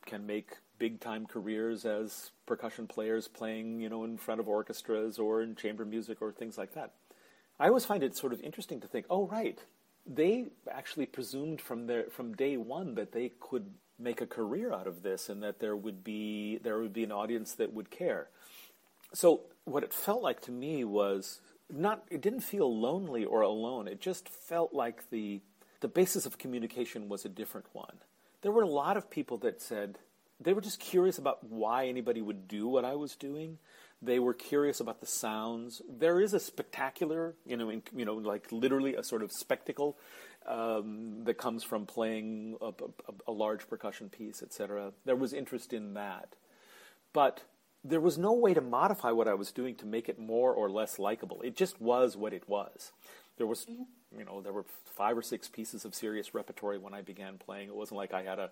[0.05, 5.19] can make big time careers as percussion players playing, you know, in front of orchestras
[5.19, 6.93] or in chamber music or things like that.
[7.61, 9.59] I always find it sort of interesting to think, oh right,
[10.05, 13.71] they actually presumed from their from day one that they could
[14.01, 17.13] make a career out of this and that there would be there would be an
[17.13, 18.29] audience that would care.
[19.15, 23.87] So what it felt like to me was not it didn't feel lonely or alone.
[23.87, 25.41] It just felt like the
[25.83, 27.99] the basis of communication was a different one.
[28.41, 29.99] there were a lot of people that said
[30.41, 33.59] they were just curious about why anybody would do what I was doing.
[34.01, 35.83] They were curious about the sounds.
[35.89, 39.97] There is a spectacular, you know, in, you know, like literally a sort of spectacle
[40.47, 44.93] um, that comes from playing a, a, a large percussion piece, etc.
[45.05, 46.35] There was interest in that,
[47.13, 47.43] but
[47.85, 50.69] there was no way to modify what I was doing to make it more or
[50.71, 51.41] less likable.
[51.43, 52.93] It just was what it was.
[53.37, 53.83] There was, mm-hmm.
[54.17, 57.69] You know, there were five or six pieces of serious repertory when I began playing.
[57.69, 58.51] It wasn't like I had a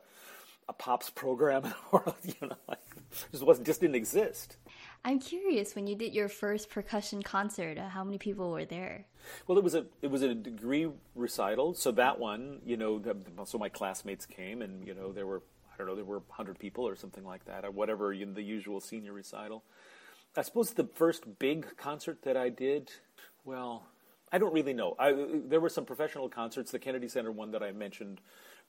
[0.68, 2.78] a pops program or you know, like,
[3.30, 4.56] just wasn't just didn't exist.
[5.04, 9.06] I'm curious when you did your first percussion concert, uh, how many people were there?
[9.46, 13.16] Well, it was a it was a degree recital, so that one, you know, the,
[13.44, 15.42] so my classmates came, and you know, there were
[15.72, 18.32] I don't know, there were hundred people or something like that, or whatever you know,
[18.32, 19.64] the usual senior recital.
[20.36, 22.92] I suppose the first big concert that I did,
[23.44, 23.86] well,
[24.32, 24.94] I don't really know.
[24.98, 25.12] I,
[25.46, 28.20] there were some professional concerts, the Kennedy Center one that I mentioned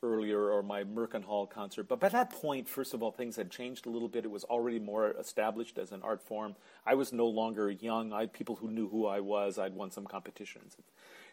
[0.03, 1.87] earlier or my Merkin Hall concert.
[1.87, 4.25] But by that point, first of all, things had changed a little bit.
[4.25, 6.55] It was already more established as an art form.
[6.85, 8.11] I was no longer young.
[8.11, 9.59] I had people who knew who I was.
[9.59, 10.75] I'd won some competitions,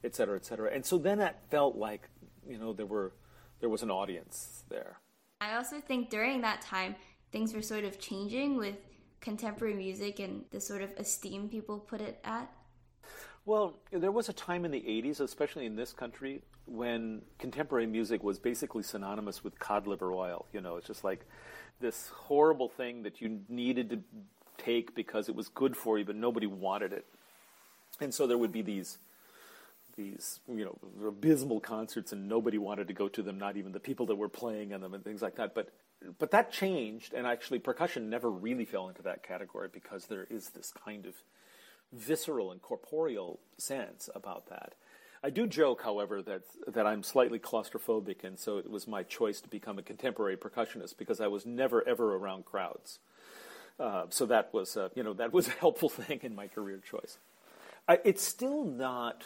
[0.04, 0.70] et cetera, et cetera.
[0.70, 2.10] And so then that felt like,
[2.46, 3.14] you know, there were
[3.60, 4.98] there was an audience there.
[5.40, 6.94] I also think during that time,
[7.32, 8.76] things were sort of changing with
[9.20, 12.50] contemporary music and the sort of esteem people put it at.
[13.48, 18.22] Well, there was a time in the 80s, especially in this country, when contemporary music
[18.22, 20.44] was basically synonymous with cod liver oil.
[20.52, 21.24] You know, it's just like
[21.80, 24.00] this horrible thing that you needed to
[24.58, 27.06] take because it was good for you, but nobody wanted it.
[28.02, 28.98] And so there would be these
[29.96, 33.80] these you know abysmal concerts and nobody wanted to go to them not even the
[33.80, 35.70] people that were playing in them and things like that but
[36.20, 40.50] but that changed and actually percussion never really fell into that category because there is
[40.50, 41.14] this kind of
[41.92, 44.74] visceral and corporeal sense about that
[45.22, 49.40] I do joke, however, that that I'm slightly claustrophobic, and so it was my choice
[49.40, 53.01] to become a contemporary percussionist because I was never ever around crowds.
[53.81, 56.79] Uh, so that was, uh, you know, that was a helpful thing in my career
[56.79, 57.18] choice.
[57.87, 59.24] I, it's still not,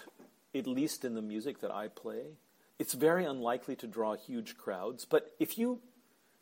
[0.54, 2.36] at least in the music that I play,
[2.78, 5.06] it's very unlikely to draw huge crowds.
[5.06, 5.80] But if you,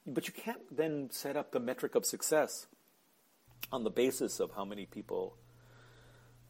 [0.07, 2.67] but you can't then set up the metric of success
[3.71, 5.37] on the basis of how many people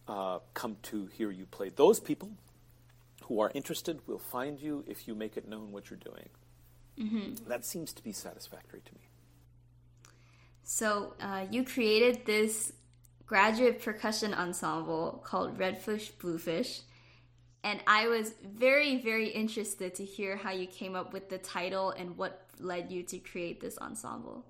[0.08, 1.70] uh, come to hear you play.
[1.70, 2.30] Those people
[3.24, 6.28] who are interested will find you if you make it known what you're doing.
[6.98, 7.48] Mm-hmm.
[7.48, 9.00] That seems to be satisfactory to me.
[10.62, 12.72] So, uh, you created this
[13.26, 16.80] graduate percussion ensemble called Redfish Bluefish.
[17.62, 21.90] And I was very, very interested to hear how you came up with the title
[21.90, 24.44] and what led you to create this ensemble.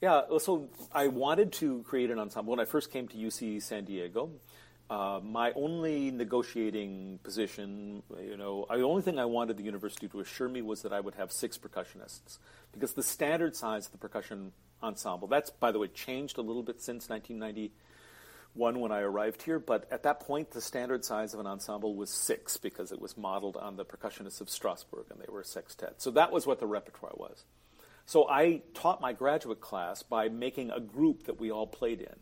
[0.00, 3.84] Yeah, so I wanted to create an ensemble when I first came to UC San
[3.84, 4.30] Diego.
[4.88, 10.20] Uh, my only negotiating position, you know, the only thing I wanted the university to
[10.20, 12.38] assure me was that I would have six percussionists,
[12.72, 16.62] because the standard size of the percussion ensemble, that's by the way changed a little
[16.62, 21.40] bit since 1991 when I arrived here, but at that point the standard size of
[21.40, 25.32] an ensemble was six because it was modeled on the percussionists of Strasbourg and they
[25.32, 26.00] were a sextet.
[26.00, 27.44] So that was what the repertoire was.
[28.04, 32.14] So I taught my graduate class by making a group that we all played in.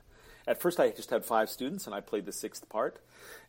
[0.47, 3.01] At first, I just had five students, and I played the sixth part.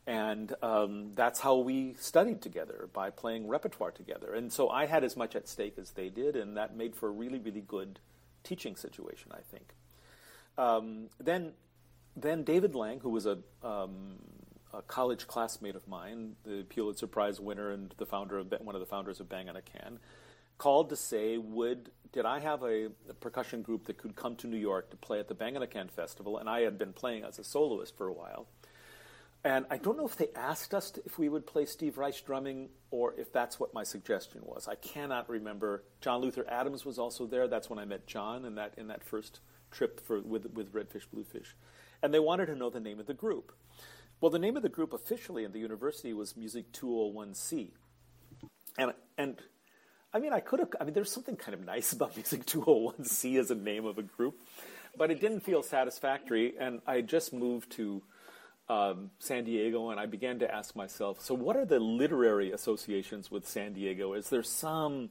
[0.07, 4.33] And um, that's how we studied together by playing repertoire together.
[4.33, 7.09] And so I had as much at stake as they did, and that made for
[7.09, 7.99] a really, really good
[8.43, 9.73] teaching situation, I think.
[10.57, 11.53] Um, then,
[12.15, 14.19] then David Lang, who was a, um,
[14.73, 18.79] a, college classmate of mine, the Pulitzer Prize winner and the founder of one of
[18.79, 19.99] the founders of Bang on a Can,
[20.57, 24.47] called to say, would did I have a, a, percussion group that could come to
[24.47, 26.93] New York to play at the Bang on a Can Festival, and I had been
[26.93, 28.47] playing as a soloist for a while.
[29.43, 32.25] And I don't know if they asked us to, if we would play Steve Reich
[32.25, 34.67] drumming or if that's what my suggestion was.
[34.67, 35.83] I cannot remember.
[36.01, 37.47] John Luther Adams was also there.
[37.47, 41.07] That's when I met John in that in that first trip for, with with Redfish
[41.13, 41.55] Bluefish,
[42.01, 43.51] and they wanted to know the name of the group.
[44.19, 47.71] Well, the name of the group officially in the university was Music 201C,
[48.79, 49.39] and and
[50.15, 50.69] I mean, I could have.
[50.79, 54.01] I mean, there's something kind of nice about Music 201C as a name of a
[54.01, 54.39] group,
[54.97, 56.53] but it didn't feel satisfactory.
[56.57, 58.01] And I just moved to
[58.69, 63.29] um, San Diego, and I began to ask myself, so what are the literary associations
[63.29, 64.13] with San Diego?
[64.13, 65.09] Is there some?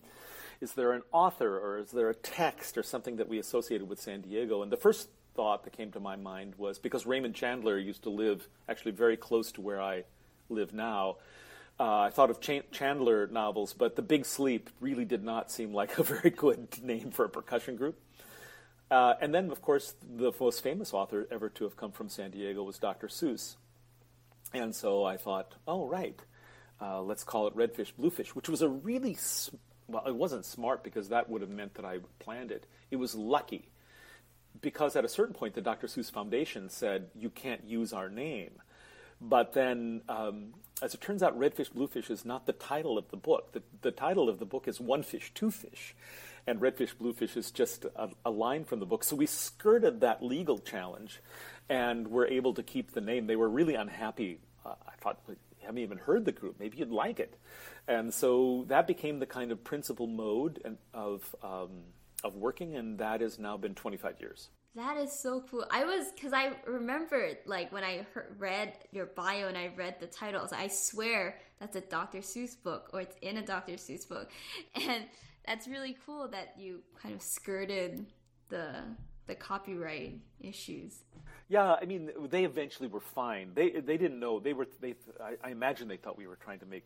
[0.63, 4.01] Is there an author, or is there a text, or something that we associated with
[4.01, 4.63] San Diego?
[4.63, 8.11] And the first thought that came to my mind was because Raymond Chandler used to
[8.11, 10.05] live actually very close to where I
[10.49, 11.17] live now
[11.79, 15.73] uh, I thought of Ch- Chandler novels, but The Big Sleep really did not seem
[15.75, 18.01] like a very good name for a percussion group.
[18.91, 22.31] Uh, and then, of course, the most famous author ever to have come from San
[22.31, 23.09] Diego was Dr.
[23.09, 23.57] Seuss.
[24.53, 26.21] And so I thought, oh, right,
[26.81, 29.17] uh, let's call it Redfish Bluefish, which was a really,
[29.89, 32.67] well, it wasn't smart because that would have meant that I planned it.
[32.91, 33.69] It was lucky
[34.61, 35.89] because at a certain point, the Dr.
[35.89, 38.53] Seuss Foundation said, you can't use our name.
[39.21, 43.17] But then, um, as it turns out, Redfish Bluefish is not the title of the
[43.17, 43.53] book.
[43.53, 45.95] The, the title of the book is One Fish, Two Fish.
[46.47, 49.03] And Redfish Bluefish is just a, a line from the book.
[49.05, 51.21] So we skirted that legal challenge
[51.69, 53.27] and were able to keep the name.
[53.27, 54.41] They were really unhappy.
[54.65, 55.21] Uh, I thought,
[55.65, 56.57] haven't even heard the group.
[56.59, 57.39] Maybe you'd like it.
[57.89, 61.71] And so that became the kind of principal mode of, um,
[62.23, 64.49] of working, and that has now been 25 years.
[64.77, 65.65] That is so cool.
[65.71, 70.01] I was because I remember like when I heard, read your bio and I read
[70.01, 70.53] the titles.
[70.53, 72.19] I swear that's a Dr.
[72.19, 73.75] Seuss book or it's in a Dr.
[73.75, 74.31] Seuss book,
[74.75, 75.05] and
[75.47, 78.07] that's really cool that you kind of skirted
[78.49, 78.83] the
[79.27, 81.05] the copyright issues.
[81.49, 83.53] Yeah, I mean they eventually were fine.
[83.55, 84.95] They they didn't know they were they.
[85.23, 86.85] I, I imagine they thought we were trying to make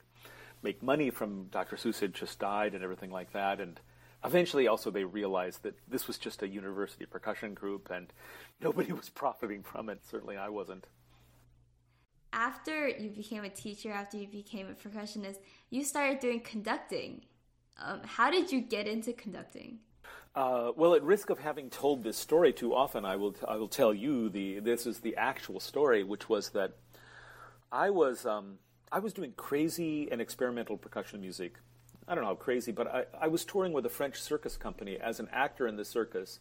[0.63, 1.77] make money from Dr.
[1.77, 3.81] Seuss had just died and everything like that, and
[4.25, 8.13] Eventually, also, they realized that this was just a university percussion group and
[8.61, 10.01] nobody was profiting from it.
[10.05, 10.87] Certainly, I wasn't.
[12.33, 15.37] After you became a teacher, after you became a percussionist,
[15.71, 17.23] you started doing conducting.
[17.83, 19.79] Um, how did you get into conducting?
[20.35, 23.57] Uh, well, at risk of having told this story too often, I will, t- I
[23.57, 26.73] will tell you the this is the actual story, which was that
[27.73, 28.59] I was um,
[28.91, 31.55] I was doing crazy and experimental percussion music
[32.09, 34.97] I don't know how crazy, but I, I was touring with a French circus company
[34.97, 36.41] as an actor in the circus,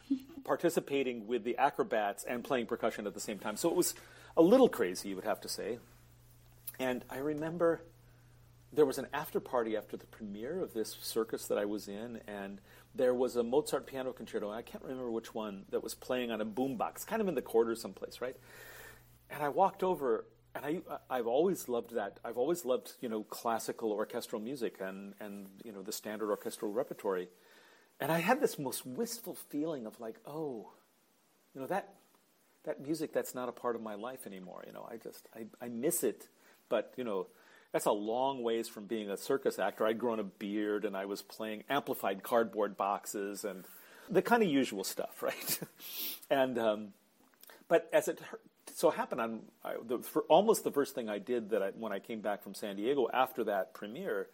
[0.44, 3.56] participating with the acrobats and playing percussion at the same time.
[3.56, 3.94] So it was
[4.36, 5.78] a little crazy, you would have to say.
[6.78, 7.82] And I remember
[8.72, 12.20] there was an after party after the premiere of this circus that I was in,
[12.28, 12.60] and
[12.94, 16.30] there was a Mozart piano concerto, and I can't remember which one, that was playing
[16.30, 18.36] on a boombox, kind of in the corner someplace, right?
[19.30, 20.24] And I walked over
[20.58, 22.18] and I, I've always loved that.
[22.24, 26.72] I've always loved, you know, classical orchestral music and, and, you know, the standard orchestral
[26.72, 27.28] repertory.
[28.00, 30.70] And I had this most wistful feeling of like, oh,
[31.54, 31.94] you know, that,
[32.64, 34.64] that music, that's not a part of my life anymore.
[34.66, 36.28] You know, I just, I, I miss it.
[36.68, 37.28] But, you know,
[37.72, 39.86] that's a long ways from being a circus actor.
[39.86, 43.64] I'd grown a beard and I was playing amplified cardboard boxes and
[44.10, 45.60] the kind of usual stuff, right?
[46.30, 46.88] and, um,
[47.68, 48.20] but as it
[48.78, 49.98] so it happened on I, the,
[50.28, 53.08] almost the first thing I did that I, when I came back from San Diego
[53.12, 54.28] after that premiere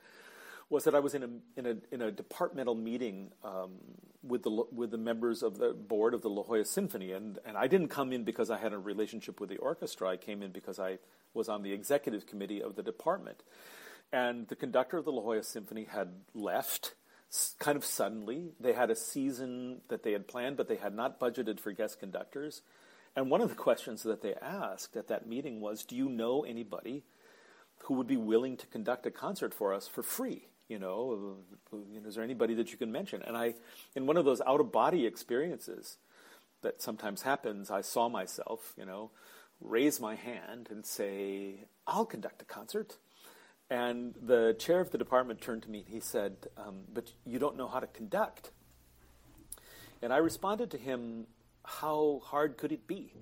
[0.68, 3.70] was that I was in a in a in a departmental meeting um,
[4.22, 7.56] with the with the members of the board of the La Jolla Symphony, and and
[7.56, 10.10] I didn't come in because I had a relationship with the orchestra.
[10.10, 10.98] I came in because I
[11.32, 13.42] was on the executive committee of the department,
[14.12, 16.92] and the conductor of the La Jolla Symphony had left
[17.58, 18.50] kind of suddenly.
[18.60, 21.98] They had a season that they had planned, but they had not budgeted for guest
[21.98, 22.60] conductors.
[23.16, 26.44] And one of the questions that they asked at that meeting was, "Do you know
[26.44, 27.04] anybody
[27.84, 31.36] who would be willing to conduct a concert for us for free?" You know,
[32.06, 33.22] is there anybody that you can mention?
[33.22, 33.54] And I,
[33.94, 35.98] in one of those out of body experiences
[36.62, 39.10] that sometimes happens, I saw myself, you know,
[39.60, 42.96] raise my hand and say, "I'll conduct a concert."
[43.70, 47.38] And the chair of the department turned to me and he said, um, But you
[47.38, 48.50] don't know how to conduct.
[50.02, 51.26] And I responded to him
[51.64, 53.12] how hard could it be?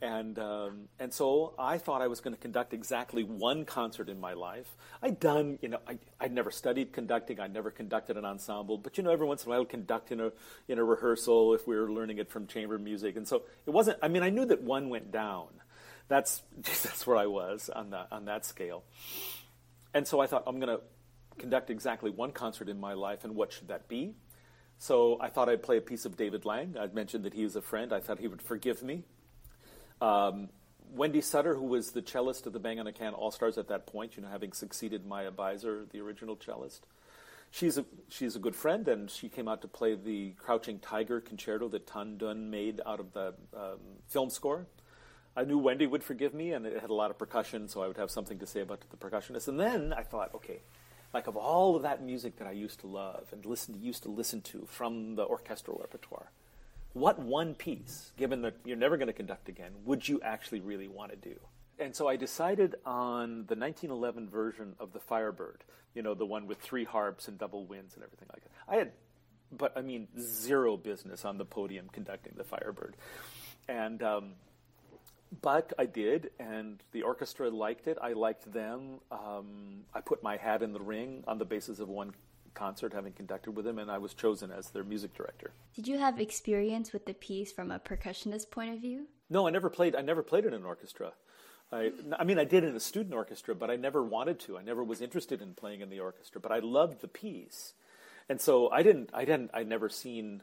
[0.00, 4.18] And um, and so I thought I was going to conduct exactly one concert in
[4.18, 4.66] my life.
[5.00, 7.38] I'd done, you know, I, I'd never studied conducting.
[7.38, 10.10] I'd never conducted an ensemble, but you know, every once in a while, I'd conduct
[10.10, 10.32] in a
[10.66, 13.16] in a rehearsal if we were learning it from chamber music.
[13.16, 13.98] And so it wasn't.
[14.02, 15.46] I mean, I knew that one went down.
[16.08, 18.82] That's that's where I was on that on that scale.
[19.94, 20.82] And so I thought I'm going to
[21.38, 24.14] conduct exactly one concert in my life, and what should that be?
[24.78, 26.76] So I thought I'd play a piece of David Lang.
[26.78, 27.92] I'd mentioned that he was a friend.
[27.92, 29.04] I thought he would forgive me.
[30.00, 30.48] Um,
[30.94, 33.68] Wendy Sutter, who was the cellist of the Bang on a Can All Stars at
[33.68, 36.80] that point, you know, having succeeded Maya Beiser, the original cellist.
[37.50, 41.20] She's a, she's a good friend, and she came out to play the Crouching Tiger
[41.20, 44.66] concerto that Tan Dun made out of the um, film score.
[45.36, 47.88] I knew Wendy would forgive me, and it had a lot of percussion, so I
[47.88, 49.48] would have something to say about the percussionist.
[49.48, 50.60] And then I thought, okay,
[51.12, 54.10] like of all of that music that I used to love and listen used to
[54.10, 56.30] listen to from the orchestral repertoire,
[56.94, 60.88] what one piece, given that you're never going to conduct again, would you actually really
[60.88, 61.36] want to do?
[61.78, 66.46] And so I decided on the 1911 version of the Firebird, you know, the one
[66.46, 68.50] with three harps and double winds and everything like that.
[68.68, 68.92] I had,
[69.50, 72.96] but I mean, zero business on the podium conducting the Firebird.
[73.68, 74.32] And um,
[75.40, 77.96] but I did, and the orchestra liked it.
[78.02, 79.00] I liked them.
[79.10, 82.12] Um, I put my hat in the ring on the basis of one
[82.54, 85.52] concert, having conducted with them, and I was chosen as their music director.
[85.74, 89.06] Did you have experience with the piece from a percussionist point of view?
[89.30, 89.96] No, I never played.
[89.96, 91.12] I never played in an orchestra.
[91.72, 94.58] I, I mean, I did in a student orchestra, but I never wanted to.
[94.58, 96.38] I never was interested in playing in the orchestra.
[96.40, 97.72] But I loved the piece,
[98.28, 100.42] and so I didn't, I didn't, I'd never seen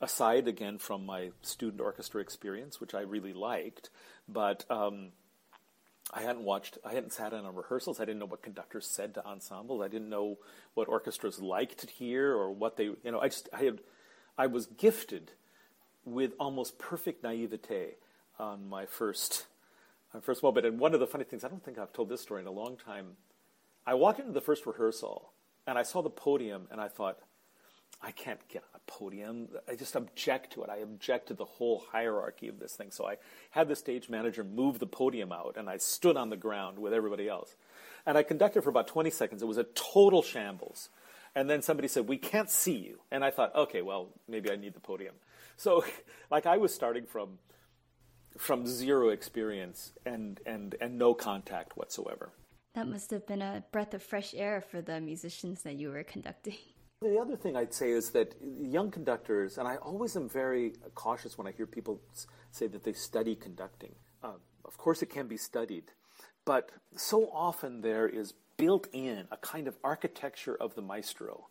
[0.00, 3.90] aside again from my student orchestra experience, which I really liked,
[4.28, 5.12] but um,
[6.12, 8.00] I hadn't watched, I hadn't sat in on rehearsals.
[8.00, 9.82] I didn't know what conductors said to ensembles.
[9.82, 10.38] I didn't know
[10.74, 13.80] what orchestras liked to hear or what they, you know, I just, I had,
[14.36, 15.32] I was gifted
[16.04, 17.94] with almost perfect naivete
[18.38, 19.46] on my first,
[20.12, 20.66] my first moment.
[20.66, 22.52] And one of the funny things, I don't think I've told this story in a
[22.52, 23.16] long time.
[23.86, 25.30] I walked into the first rehearsal
[25.66, 27.18] and I saw the podium and I thought,
[28.04, 29.48] I can't get on a podium.
[29.68, 30.70] I just object to it.
[30.70, 32.90] I object to the whole hierarchy of this thing.
[32.90, 33.16] So I
[33.50, 36.92] had the stage manager move the podium out, and I stood on the ground with
[36.92, 37.56] everybody else.
[38.04, 39.42] And I conducted for about 20 seconds.
[39.42, 40.90] It was a total shambles.
[41.34, 43.00] And then somebody said, We can't see you.
[43.10, 45.14] And I thought, okay, well, maybe I need the podium.
[45.56, 45.84] So,
[46.30, 47.38] like, I was starting from,
[48.36, 52.30] from zero experience and, and, and no contact whatsoever.
[52.74, 56.04] That must have been a breath of fresh air for the musicians that you were
[56.04, 56.56] conducting.
[57.04, 61.36] The other thing I'd say is that young conductors, and I always am very cautious
[61.36, 62.00] when I hear people
[62.50, 63.94] say that they study conducting.
[64.22, 65.84] Uh, of course, it can be studied,
[66.46, 71.48] but so often there is built in a kind of architecture of the maestro,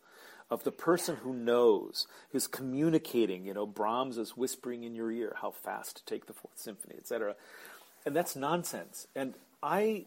[0.50, 3.46] of the person who knows, who's communicating.
[3.46, 6.96] You know, Brahms is whispering in your ear how fast to take the Fourth Symphony,
[6.98, 7.36] etc.
[8.04, 9.06] And that's nonsense.
[9.14, 10.06] And I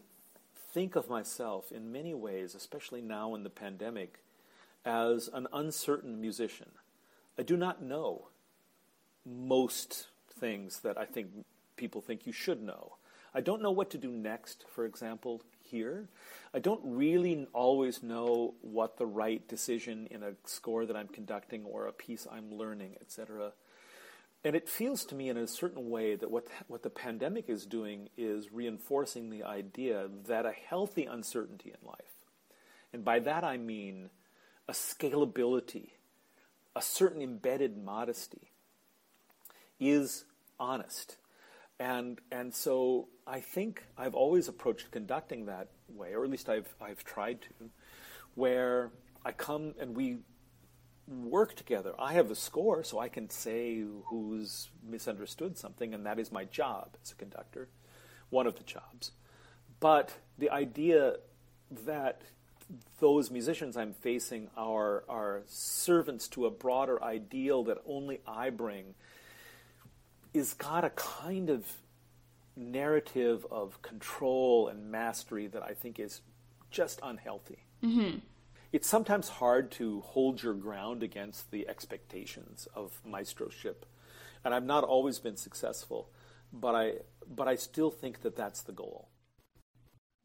[0.74, 4.18] think of myself in many ways, especially now in the pandemic
[4.84, 6.70] as an uncertain musician.
[7.38, 8.28] I do not know
[9.24, 10.08] most
[10.38, 11.28] things that I think
[11.76, 12.94] people think you should know.
[13.34, 16.08] I don't know what to do next, for example, here.
[16.54, 21.64] I don't really always know what the right decision in a score that I'm conducting
[21.64, 23.52] or a piece I'm learning, etc.
[24.44, 27.66] And it feels to me in a certain way that what, what the pandemic is
[27.66, 32.26] doing is reinforcing the idea that a healthy uncertainty in life,
[32.92, 34.10] and by that I mean
[34.68, 35.90] a scalability,
[36.76, 38.50] a certain embedded modesty,
[39.80, 40.24] is
[40.60, 41.16] honest.
[41.80, 46.74] And, and so I think I've always approached conducting that way, or at least I've,
[46.80, 47.70] I've tried to,
[48.34, 48.90] where
[49.24, 50.18] I come and we
[51.06, 51.94] work together.
[51.98, 56.44] I have a score, so I can say who's misunderstood something, and that is my
[56.44, 57.68] job as a conductor,
[58.30, 59.12] one of the jobs.
[59.80, 61.16] But the idea
[61.86, 62.22] that
[63.00, 68.94] those musicians I'm facing are, are servants to a broader ideal that only I bring
[70.34, 71.66] is got a kind of
[72.56, 76.20] narrative of control and mastery that I think is
[76.70, 77.64] just unhealthy.
[77.82, 78.18] Mm-hmm.
[78.72, 83.86] It's sometimes hard to hold your ground against the expectations of maestroship,
[84.44, 86.10] and I've not always been successful,
[86.52, 86.92] but I
[87.34, 89.08] but I still think that that's the goal.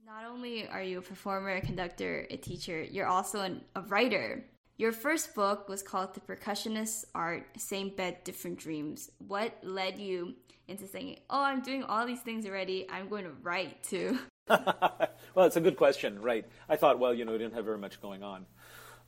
[0.06, 4.44] Not only are you a performer, a conductor, a teacher, you're also an, a writer.
[4.76, 9.12] Your first book was called The Percussionist's Art Same Bed, Different Dreams.
[9.20, 10.34] What led you
[10.68, 14.20] into saying, Oh, I'm doing all these things already, I'm going to write too?
[14.50, 16.46] well, it's a good question, right?
[16.68, 18.46] I thought, well, you know, we didn't have very much going on.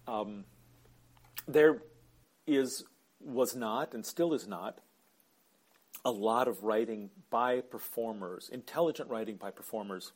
[0.08, 0.46] Um,
[1.46, 1.82] there
[2.48, 2.86] is,
[3.20, 4.80] was not, and still is not,
[6.06, 10.14] a lot of writing by performers, intelligent writing by performers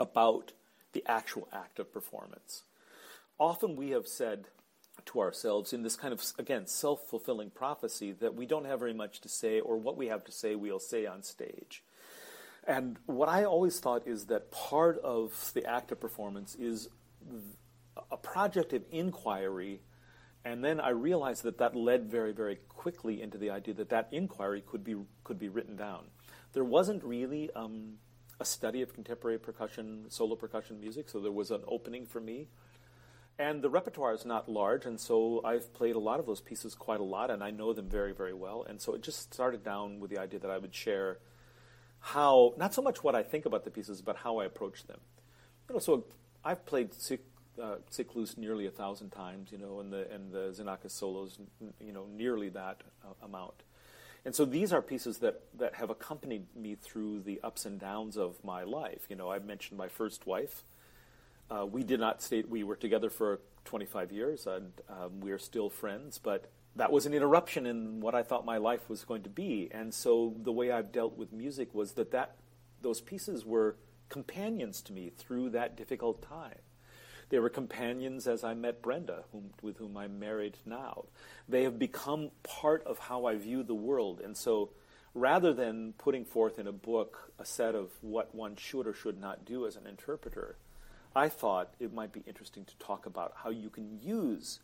[0.00, 0.52] about
[0.92, 2.64] the actual act of performance.
[3.38, 4.46] Often we have said
[5.06, 8.94] to ourselves in this kind of, again, self fulfilling prophecy that we don't have very
[8.94, 11.82] much to say, or what we have to say, we'll say on stage.
[12.66, 16.88] And what I always thought is that part of the act of performance is
[18.10, 19.80] a project of inquiry.
[20.44, 24.08] And then I realized that that led very, very quickly into the idea that that
[24.10, 26.04] inquiry could be could be written down.
[26.52, 27.94] There wasn't really um,
[28.40, 32.48] a study of contemporary percussion, solo percussion music, so there was an opening for me.
[33.38, 36.74] And the repertoire is not large, and so I've played a lot of those pieces
[36.74, 38.66] quite a lot, and I know them very, very well.
[38.68, 41.18] And so it just started down with the idea that I would share
[42.00, 45.00] how, not so much what I think about the pieces, but how I approach them.
[45.68, 46.04] You know, so
[46.44, 47.20] I've played Sic,
[47.62, 47.76] uh,
[48.36, 51.38] nearly a thousand times, you know, and the and the Xenakis solos,
[51.78, 53.62] you know, nearly that uh, amount.
[54.24, 58.16] And so these are pieces that, that have accompanied me through the ups and downs
[58.16, 59.06] of my life.
[59.08, 60.64] You know, I mentioned my first wife.
[61.50, 65.38] Uh, we did not stay, we were together for 25 years and um, we are
[65.38, 69.22] still friends, but that was an interruption in what I thought my life was going
[69.24, 69.68] to be.
[69.72, 72.36] And so the way I've dealt with music was that, that
[72.80, 73.76] those pieces were
[74.08, 76.58] companions to me through that difficult time.
[77.30, 81.04] They were companions as I met Brenda, whom, with whom I'm married now.
[81.48, 84.20] They have become part of how I view the world.
[84.20, 84.70] And so
[85.14, 89.20] rather than putting forth in a book a set of what one should or should
[89.20, 90.56] not do as an interpreter,
[91.14, 94.60] I thought it might be interesting to talk about how you can use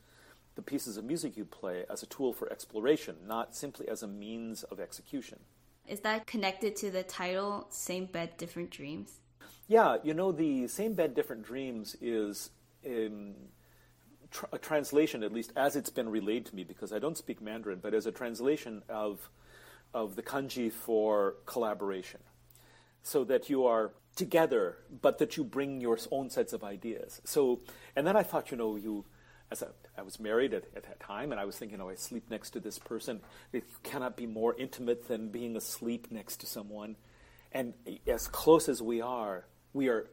[0.56, 4.08] the pieces of music you play as a tool for exploration, not simply as a
[4.08, 5.38] means of execution.
[5.86, 9.20] Is that connected to the title, Same Bed, Different Dreams?
[9.68, 12.50] Yeah, you know, the Same Bed, Different Dreams is
[12.86, 13.34] um,
[14.30, 17.40] tr- a translation, at least as it's been relayed to me, because I don't speak
[17.40, 19.28] Mandarin, but as a translation of,
[19.92, 22.20] of the kanji for collaboration.
[23.02, 27.20] So that you are together, but that you bring your own sets of ideas.
[27.24, 27.60] So,
[27.94, 29.04] and then I thought, you know, you
[29.50, 31.94] as a, I was married at, at that time, and I was thinking, oh, I
[31.94, 33.20] sleep next to this person.
[33.52, 36.96] It cannot be more intimate than being asleep next to someone.
[37.52, 37.74] And
[38.06, 40.08] as close as we are, we are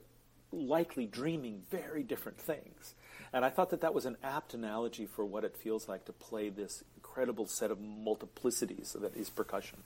[0.53, 2.93] likely dreaming very different things.
[3.33, 6.13] And I thought that that was an apt analogy for what it feels like to
[6.13, 9.83] play this incredible set of multiplicities that is percussion.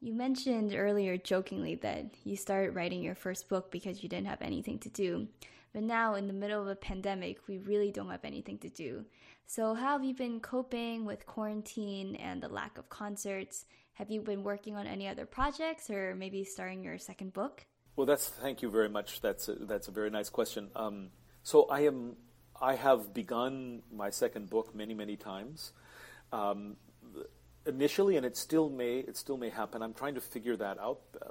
[0.00, 4.42] You mentioned earlier jokingly that you started writing your first book because you didn't have
[4.42, 5.28] anything to do.
[5.72, 9.04] But now, in the middle of a pandemic, we really don't have anything to do.
[9.46, 13.66] So, how have you been coping with quarantine and the lack of concerts?
[13.94, 17.66] Have you been working on any other projects or maybe starting your second book?
[17.96, 19.20] Well, that's thank you very much.
[19.20, 20.70] That's a, that's a very nice question.
[20.74, 21.10] Um,
[21.42, 22.16] so, I am
[22.60, 25.72] I have begun my second book many many times.
[26.32, 26.76] Um,
[27.66, 29.82] initially, and it still may it still may happen.
[29.82, 31.00] I'm trying to figure that out.
[31.20, 31.28] Uh,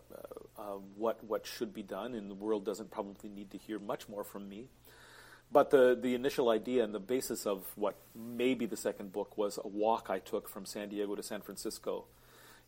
[0.58, 4.10] uh, what what should be done, and the world doesn't probably need to hear much
[4.10, 4.68] more from me.
[5.52, 9.38] But the the initial idea and the basis of what may be the second book
[9.38, 12.06] was a walk I took from San Diego to San Francisco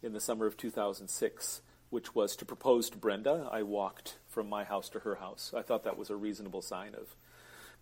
[0.01, 1.61] in the summer of 2006,
[1.91, 3.47] which was to propose to Brenda.
[3.51, 5.53] I walked from my house to her house.
[5.55, 7.15] I thought that was a reasonable sign of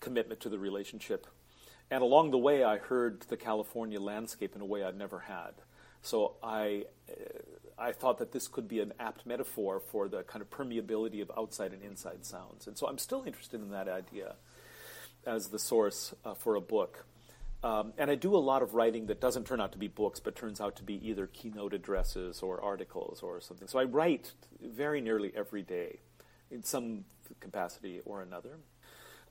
[0.02, 1.28] commitment to the relationship.
[1.92, 5.54] And along the way, I heard the California landscape in a way I'd never had.
[6.02, 7.14] So I, uh,
[7.78, 11.32] I thought that this could be an apt metaphor for the kind of permeability of
[11.38, 12.68] outside and inside sounds.
[12.68, 14.36] And so I'm still interested in that idea
[15.26, 17.06] as the source uh, for a book.
[17.62, 20.20] Um, and I do a lot of writing that doesn't turn out to be books,
[20.20, 23.68] but turns out to be either keynote addresses or articles or something.
[23.68, 26.00] So I write very nearly every day
[26.50, 27.04] in some
[27.42, 28.60] capacity or another.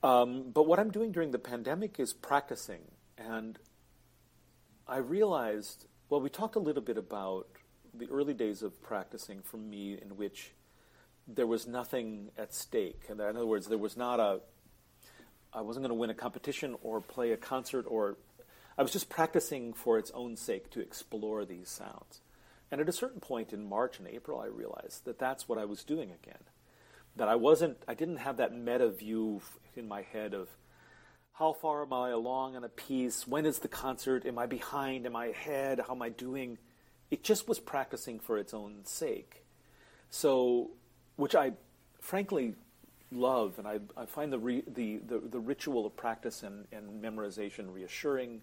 [0.03, 2.83] Um, but what I'm doing during the pandemic is practicing.
[3.17, 3.59] And
[4.87, 7.49] I realized well, we talked a little bit about
[7.93, 10.53] the early days of practicing for me in which
[11.27, 13.03] there was nothing at stake.
[13.11, 14.41] In other words, there was not a,
[15.59, 18.17] I wasn't going to win a competition or play a concert or,
[18.79, 22.21] I was just practicing for its own sake to explore these sounds.
[22.71, 25.65] And at a certain point in March and April, I realized that that's what I
[25.65, 26.45] was doing again.
[27.17, 29.43] That I wasn't, I didn't have that meta view
[29.75, 30.49] in my head of,
[31.33, 33.27] how far am I along on a piece?
[33.27, 34.27] When is the concert?
[34.27, 35.07] Am I behind?
[35.07, 35.81] Am I ahead?
[35.87, 36.59] How am I doing?
[37.11, 39.45] It just was practicing for its own sake.
[40.11, 40.71] So,
[41.17, 41.53] which I
[42.01, 42.55] frankly
[43.11, 47.03] love, and I, I find the, re, the, the, the, ritual of practice and, and
[47.03, 48.43] memorization reassuring.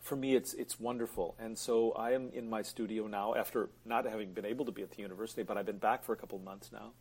[0.00, 1.36] For me, it's, it's wonderful.
[1.38, 4.82] And so I am in my studio now after not having been able to be
[4.82, 6.92] at the university, but I've been back for a couple of months now,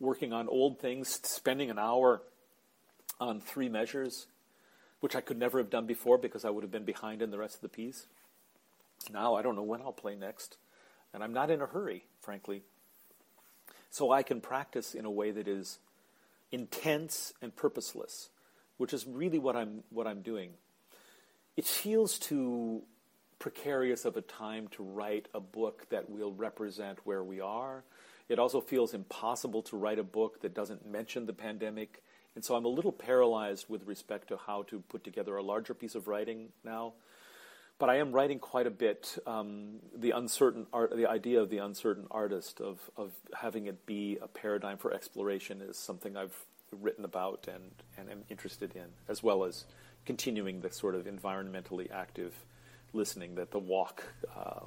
[0.00, 2.22] working on old things, spending an hour
[3.20, 4.26] on three measures
[5.00, 7.38] which I could never have done before because I would have been behind in the
[7.38, 8.06] rest of the piece.
[9.12, 10.56] Now I don't know when I'll play next,
[11.14, 12.62] and I'm not in a hurry, frankly.
[13.90, 15.78] So I can practice in a way that is
[16.52, 18.30] intense and purposeless,
[18.76, 20.50] which is really what I'm what I'm doing.
[21.56, 22.82] It feels too
[23.38, 27.84] precarious of a time to write a book that will represent where we are.
[28.28, 32.02] It also feels impossible to write a book that doesn't mention the pandemic
[32.38, 35.74] and so I'm a little paralyzed with respect to how to put together a larger
[35.74, 36.92] piece of writing now.
[37.78, 39.18] But I am writing quite a bit.
[39.26, 44.18] Um, the uncertain art, the idea of the uncertain artist, of, of having it be
[44.20, 46.36] a paradigm for exploration, is something I've
[46.72, 49.64] written about and, and am interested in, as well as
[50.04, 52.34] continuing the sort of environmentally active
[52.92, 54.04] listening that the walk
[54.36, 54.60] uh,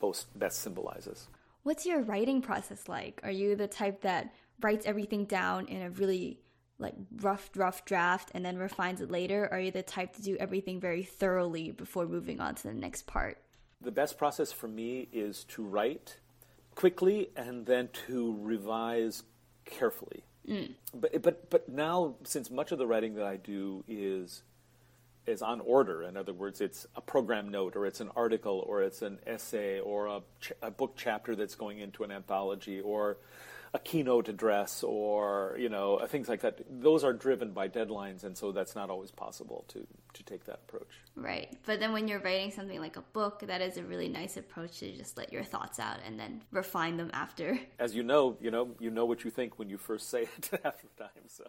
[0.00, 1.28] most best symbolizes.
[1.62, 3.20] What's your writing process like?
[3.24, 6.38] Are you the type that writes everything down in a really
[6.78, 10.22] like rough rough draft and then refines it later or are you the type to
[10.22, 13.38] do everything very thoroughly before moving on to the next part
[13.80, 16.18] the best process for me is to write
[16.74, 19.22] quickly and then to revise
[19.64, 20.70] carefully mm.
[20.92, 24.42] but but but now since much of the writing that i do is
[25.26, 28.82] is on order in other words it's a program note or it's an article or
[28.82, 33.16] it's an essay or a, ch- a book chapter that's going into an anthology or
[33.74, 36.60] a keynote address or you know uh, things like that.
[36.70, 40.60] Those are driven by deadlines and so that's not always possible to to take that
[40.68, 41.00] approach.
[41.16, 41.58] Right.
[41.66, 44.78] But then when you're writing something like a book that is a really nice approach
[44.78, 47.58] to just let your thoughts out and then refine them after.
[47.80, 50.60] As you know you know you know what you think when you first say it
[50.62, 51.44] half the time so.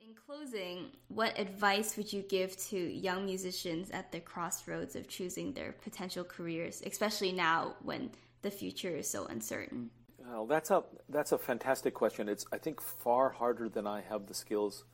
[0.00, 5.52] In closing, what advice would you give to young musicians at the crossroads of choosing
[5.52, 9.90] their potential careers, especially now when the future is so uncertain?
[10.30, 12.28] Well, that's a that's a fantastic question.
[12.28, 14.84] It's I think far harder than I have the skills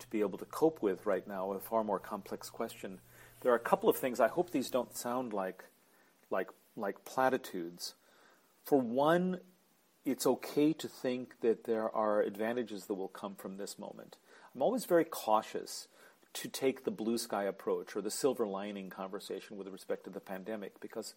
[0.00, 1.52] to be able to cope with right now.
[1.52, 3.00] A far more complex question.
[3.40, 4.18] There are a couple of things.
[4.20, 5.64] I hope these don't sound like
[6.30, 7.94] like like platitudes.
[8.64, 9.40] For one,
[10.04, 14.16] it's okay to think that there are advantages that will come from this moment.
[14.54, 15.88] I'm always very cautious
[16.34, 20.20] to take the blue sky approach or the silver lining conversation with respect to the
[20.20, 21.14] pandemic because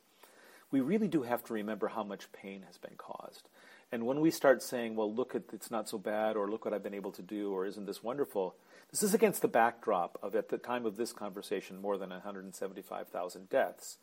[0.71, 3.47] we really do have to remember how much pain has been caused.
[3.91, 6.73] And when we start saying, well, look at it's not so bad, or look what
[6.73, 8.55] I've been able to do, or isn't this wonderful,
[8.91, 13.49] this is against the backdrop of, at the time of this conversation, more than 175,000
[13.49, 13.97] deaths.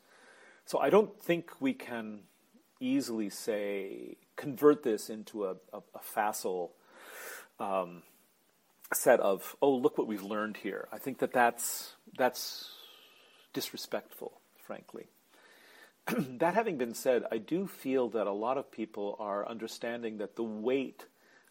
[0.65, 2.21] So I don't think we can
[2.79, 6.73] easily say, convert this into a, a, a facile
[7.59, 8.03] um,
[8.93, 10.87] set of, oh, look what we've learned here.
[10.91, 12.69] I think that that's, that's
[13.53, 15.07] disrespectful, frankly.
[16.39, 20.35] that having been said, I do feel that a lot of people are understanding that
[20.35, 21.05] the weight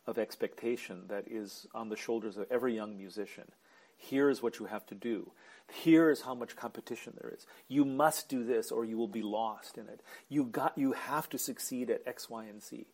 [0.07, 3.51] of expectation that is on the shoulders of every young musician.
[3.97, 5.31] Here is what you have to do.
[5.73, 7.47] Here is how much competition there is.
[7.69, 10.03] You must do this or you will be lost in it.
[10.29, 12.87] You got you have to succeed at X, Y, and Z.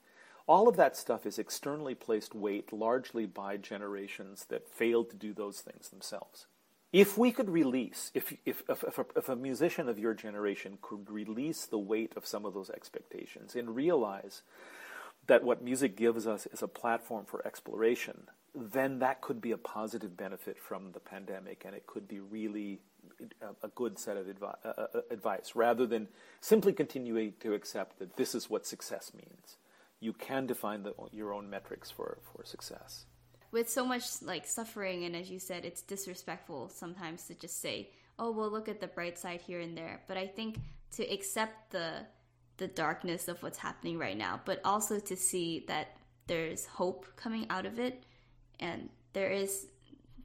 [0.47, 5.33] All of that stuff is externally placed weight largely by generations that failed to do
[5.33, 6.47] those things themselves.
[6.93, 11.11] If we could release, if, if, if, a, if a musician of your generation could
[11.11, 14.43] release the weight of some of those expectations and realize
[15.27, 19.59] that what music gives us is a platform for exploration, then that could be a
[19.59, 22.81] positive benefit from the pandemic, and it could be really
[23.43, 26.09] a, a good set of advi- uh, advice rather than
[26.41, 29.59] simply continuing to accept that this is what success means.
[30.01, 33.05] You can define the, your own metrics for, for success
[33.51, 37.91] with so much like suffering and as you said it's disrespectful sometimes to just say
[38.19, 40.01] oh well look at the bright side here and there.
[40.07, 40.59] But i think
[40.93, 42.07] to accept the
[42.57, 45.97] the darkness of what's happening right now but also to see that
[46.27, 48.03] there's hope coming out of it
[48.61, 49.67] and there is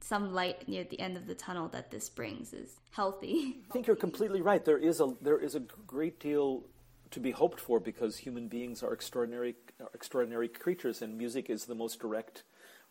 [0.00, 3.56] some light near the end of the tunnel that this brings is healthy.
[3.70, 4.62] I think you're completely right.
[4.64, 6.64] There is a there is a great deal
[7.10, 9.54] to be hoped for because human beings are extraordinary
[9.94, 12.42] extraordinary creatures and music is the most direct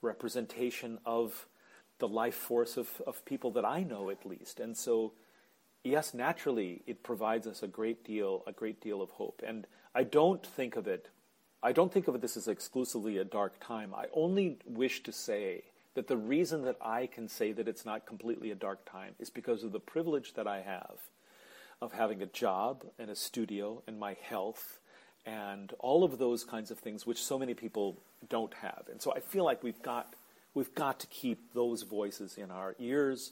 [0.03, 1.47] representation of
[1.99, 4.59] the life force of, of people that I know at least.
[4.59, 5.13] And so
[5.83, 9.41] yes, naturally it provides us a great deal, a great deal of hope.
[9.45, 11.09] And I don't think of it
[11.65, 13.95] I don't think of this as exclusively a dark time.
[13.95, 15.63] I only wish to say
[15.95, 19.29] that the reason that I can say that it's not completely a dark time is
[19.29, 20.97] because of the privilege that I have
[21.81, 24.81] of having a job and a studio and my health
[25.25, 27.97] and all of those kinds of things which so many people
[28.29, 28.83] don't have.
[28.91, 30.15] And so I feel like we've got
[30.53, 33.31] we've got to keep those voices in our ears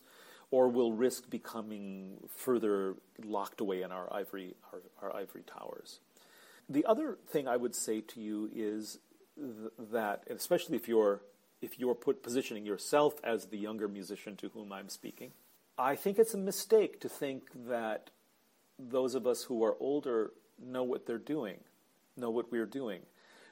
[0.49, 5.99] or we'll risk becoming further locked away in our ivory our, our ivory towers.
[6.69, 8.99] The other thing I would say to you is
[9.37, 11.21] th- that especially if you're
[11.61, 15.31] if you're put positioning yourself as the younger musician to whom I'm speaking,
[15.77, 18.09] I think it's a mistake to think that
[18.79, 21.59] those of us who are older know what they're doing
[22.17, 23.01] know what we're doing.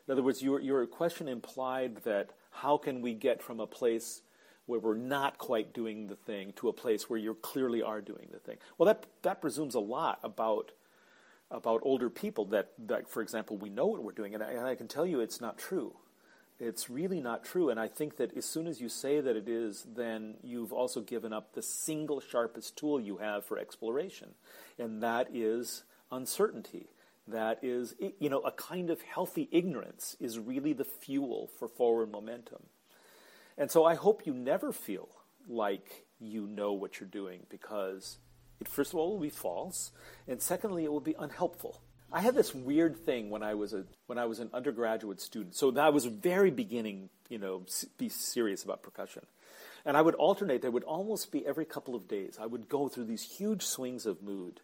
[0.07, 4.21] In other words, your, your question implied that how can we get from a place
[4.65, 8.27] where we're not quite doing the thing to a place where you clearly are doing
[8.31, 8.57] the thing.
[8.77, 10.71] Well, that, that presumes a lot about,
[11.49, 14.35] about older people that, that, for example, we know what we're doing.
[14.35, 15.95] And I, and I can tell you it's not true.
[16.59, 17.69] It's really not true.
[17.69, 21.01] And I think that as soon as you say that it is, then you've also
[21.01, 24.29] given up the single sharpest tool you have for exploration,
[24.77, 26.89] and that is uncertainty
[27.31, 32.11] that is, you know, a kind of healthy ignorance is really the fuel for forward
[32.11, 32.63] momentum.
[33.57, 35.09] And so I hope you never feel
[35.47, 38.17] like you know what you're doing because
[38.59, 39.91] it, first of all, will be false,
[40.27, 41.81] and secondly, it will be unhelpful.
[42.11, 45.55] I had this weird thing when I was a when I was an undergraduate student.
[45.55, 47.65] So that was very beginning, you know,
[47.97, 49.25] be serious about percussion.
[49.85, 50.61] And I would alternate.
[50.61, 52.37] There would almost be every couple of days.
[52.41, 54.59] I would go through these huge swings of mood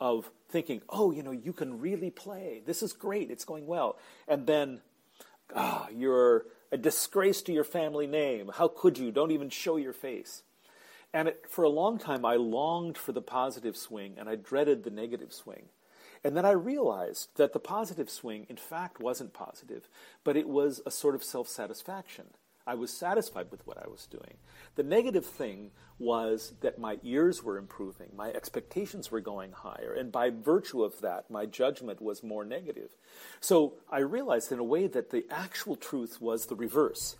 [0.00, 2.62] of thinking, oh, you know, you can really play.
[2.64, 3.30] This is great.
[3.30, 3.98] It's going well.
[4.26, 4.80] And then,
[5.54, 8.50] ah, oh, you're a disgrace to your family name.
[8.54, 9.10] How could you?
[9.10, 10.42] Don't even show your face.
[11.12, 14.84] And it, for a long time, I longed for the positive swing and I dreaded
[14.84, 15.66] the negative swing.
[16.24, 19.88] And then I realized that the positive swing, in fact, wasn't positive,
[20.24, 22.26] but it was a sort of self satisfaction.
[22.68, 24.36] I was satisfied with what I was doing.
[24.76, 30.12] The negative thing was that my ears were improving, my expectations were going higher, and
[30.12, 32.90] by virtue of that, my judgment was more negative.
[33.40, 37.16] So I realized in a way that the actual truth was the reverse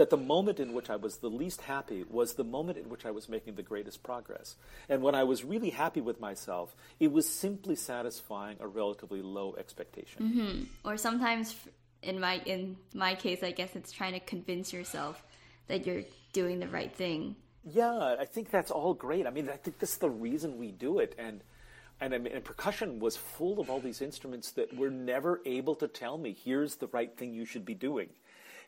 [0.00, 3.04] that the moment in which I was the least happy was the moment in which
[3.04, 4.56] I was making the greatest progress.
[4.88, 9.54] And when I was really happy with myself, it was simply satisfying a relatively low
[9.58, 10.22] expectation.
[10.22, 10.88] Mm-hmm.
[10.88, 11.54] Or sometimes,
[12.02, 15.22] in my in my case, I guess it's trying to convince yourself
[15.68, 17.36] that you're doing the right thing.
[17.64, 19.26] Yeah, I think that's all great.
[19.26, 21.42] I mean, I think that's the reason we do it, and.
[22.02, 25.74] And, I mean, and percussion was full of all these instruments that were never able
[25.74, 28.08] to tell me, here's the right thing you should be doing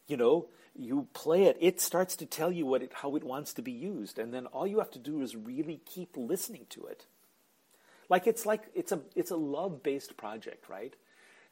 [0.07, 3.53] you know, you play it, it starts to tell you what it, how it wants
[3.55, 6.87] to be used, and then all you have to do is really keep listening to
[6.87, 7.07] it.
[8.09, 10.95] Like it's like it's a it's a love based project, right?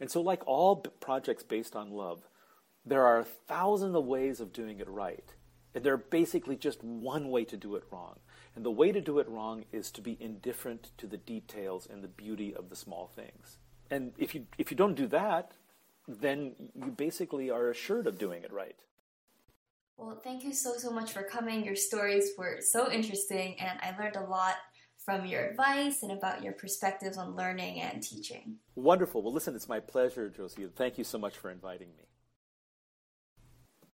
[0.01, 2.29] And so, like all projects based on love,
[2.85, 5.35] there are a thousand of ways of doing it right,
[5.75, 8.19] and there are basically just one way to do it wrong.
[8.57, 12.03] And the way to do it wrong is to be indifferent to the details and
[12.03, 13.59] the beauty of the small things.
[13.91, 15.53] And if you if you don't do that,
[16.09, 18.83] then you basically are assured of doing it right.
[19.97, 21.63] Well, thank you so, so much for coming.
[21.63, 24.55] Your stories were so interesting, and I learned a lot
[25.05, 28.57] from your advice and about your perspectives on learning and teaching.
[28.75, 29.23] Wonderful.
[29.23, 30.69] Well, listen, it's my pleasure, Josie.
[30.77, 32.10] Thank you so much for inviting me.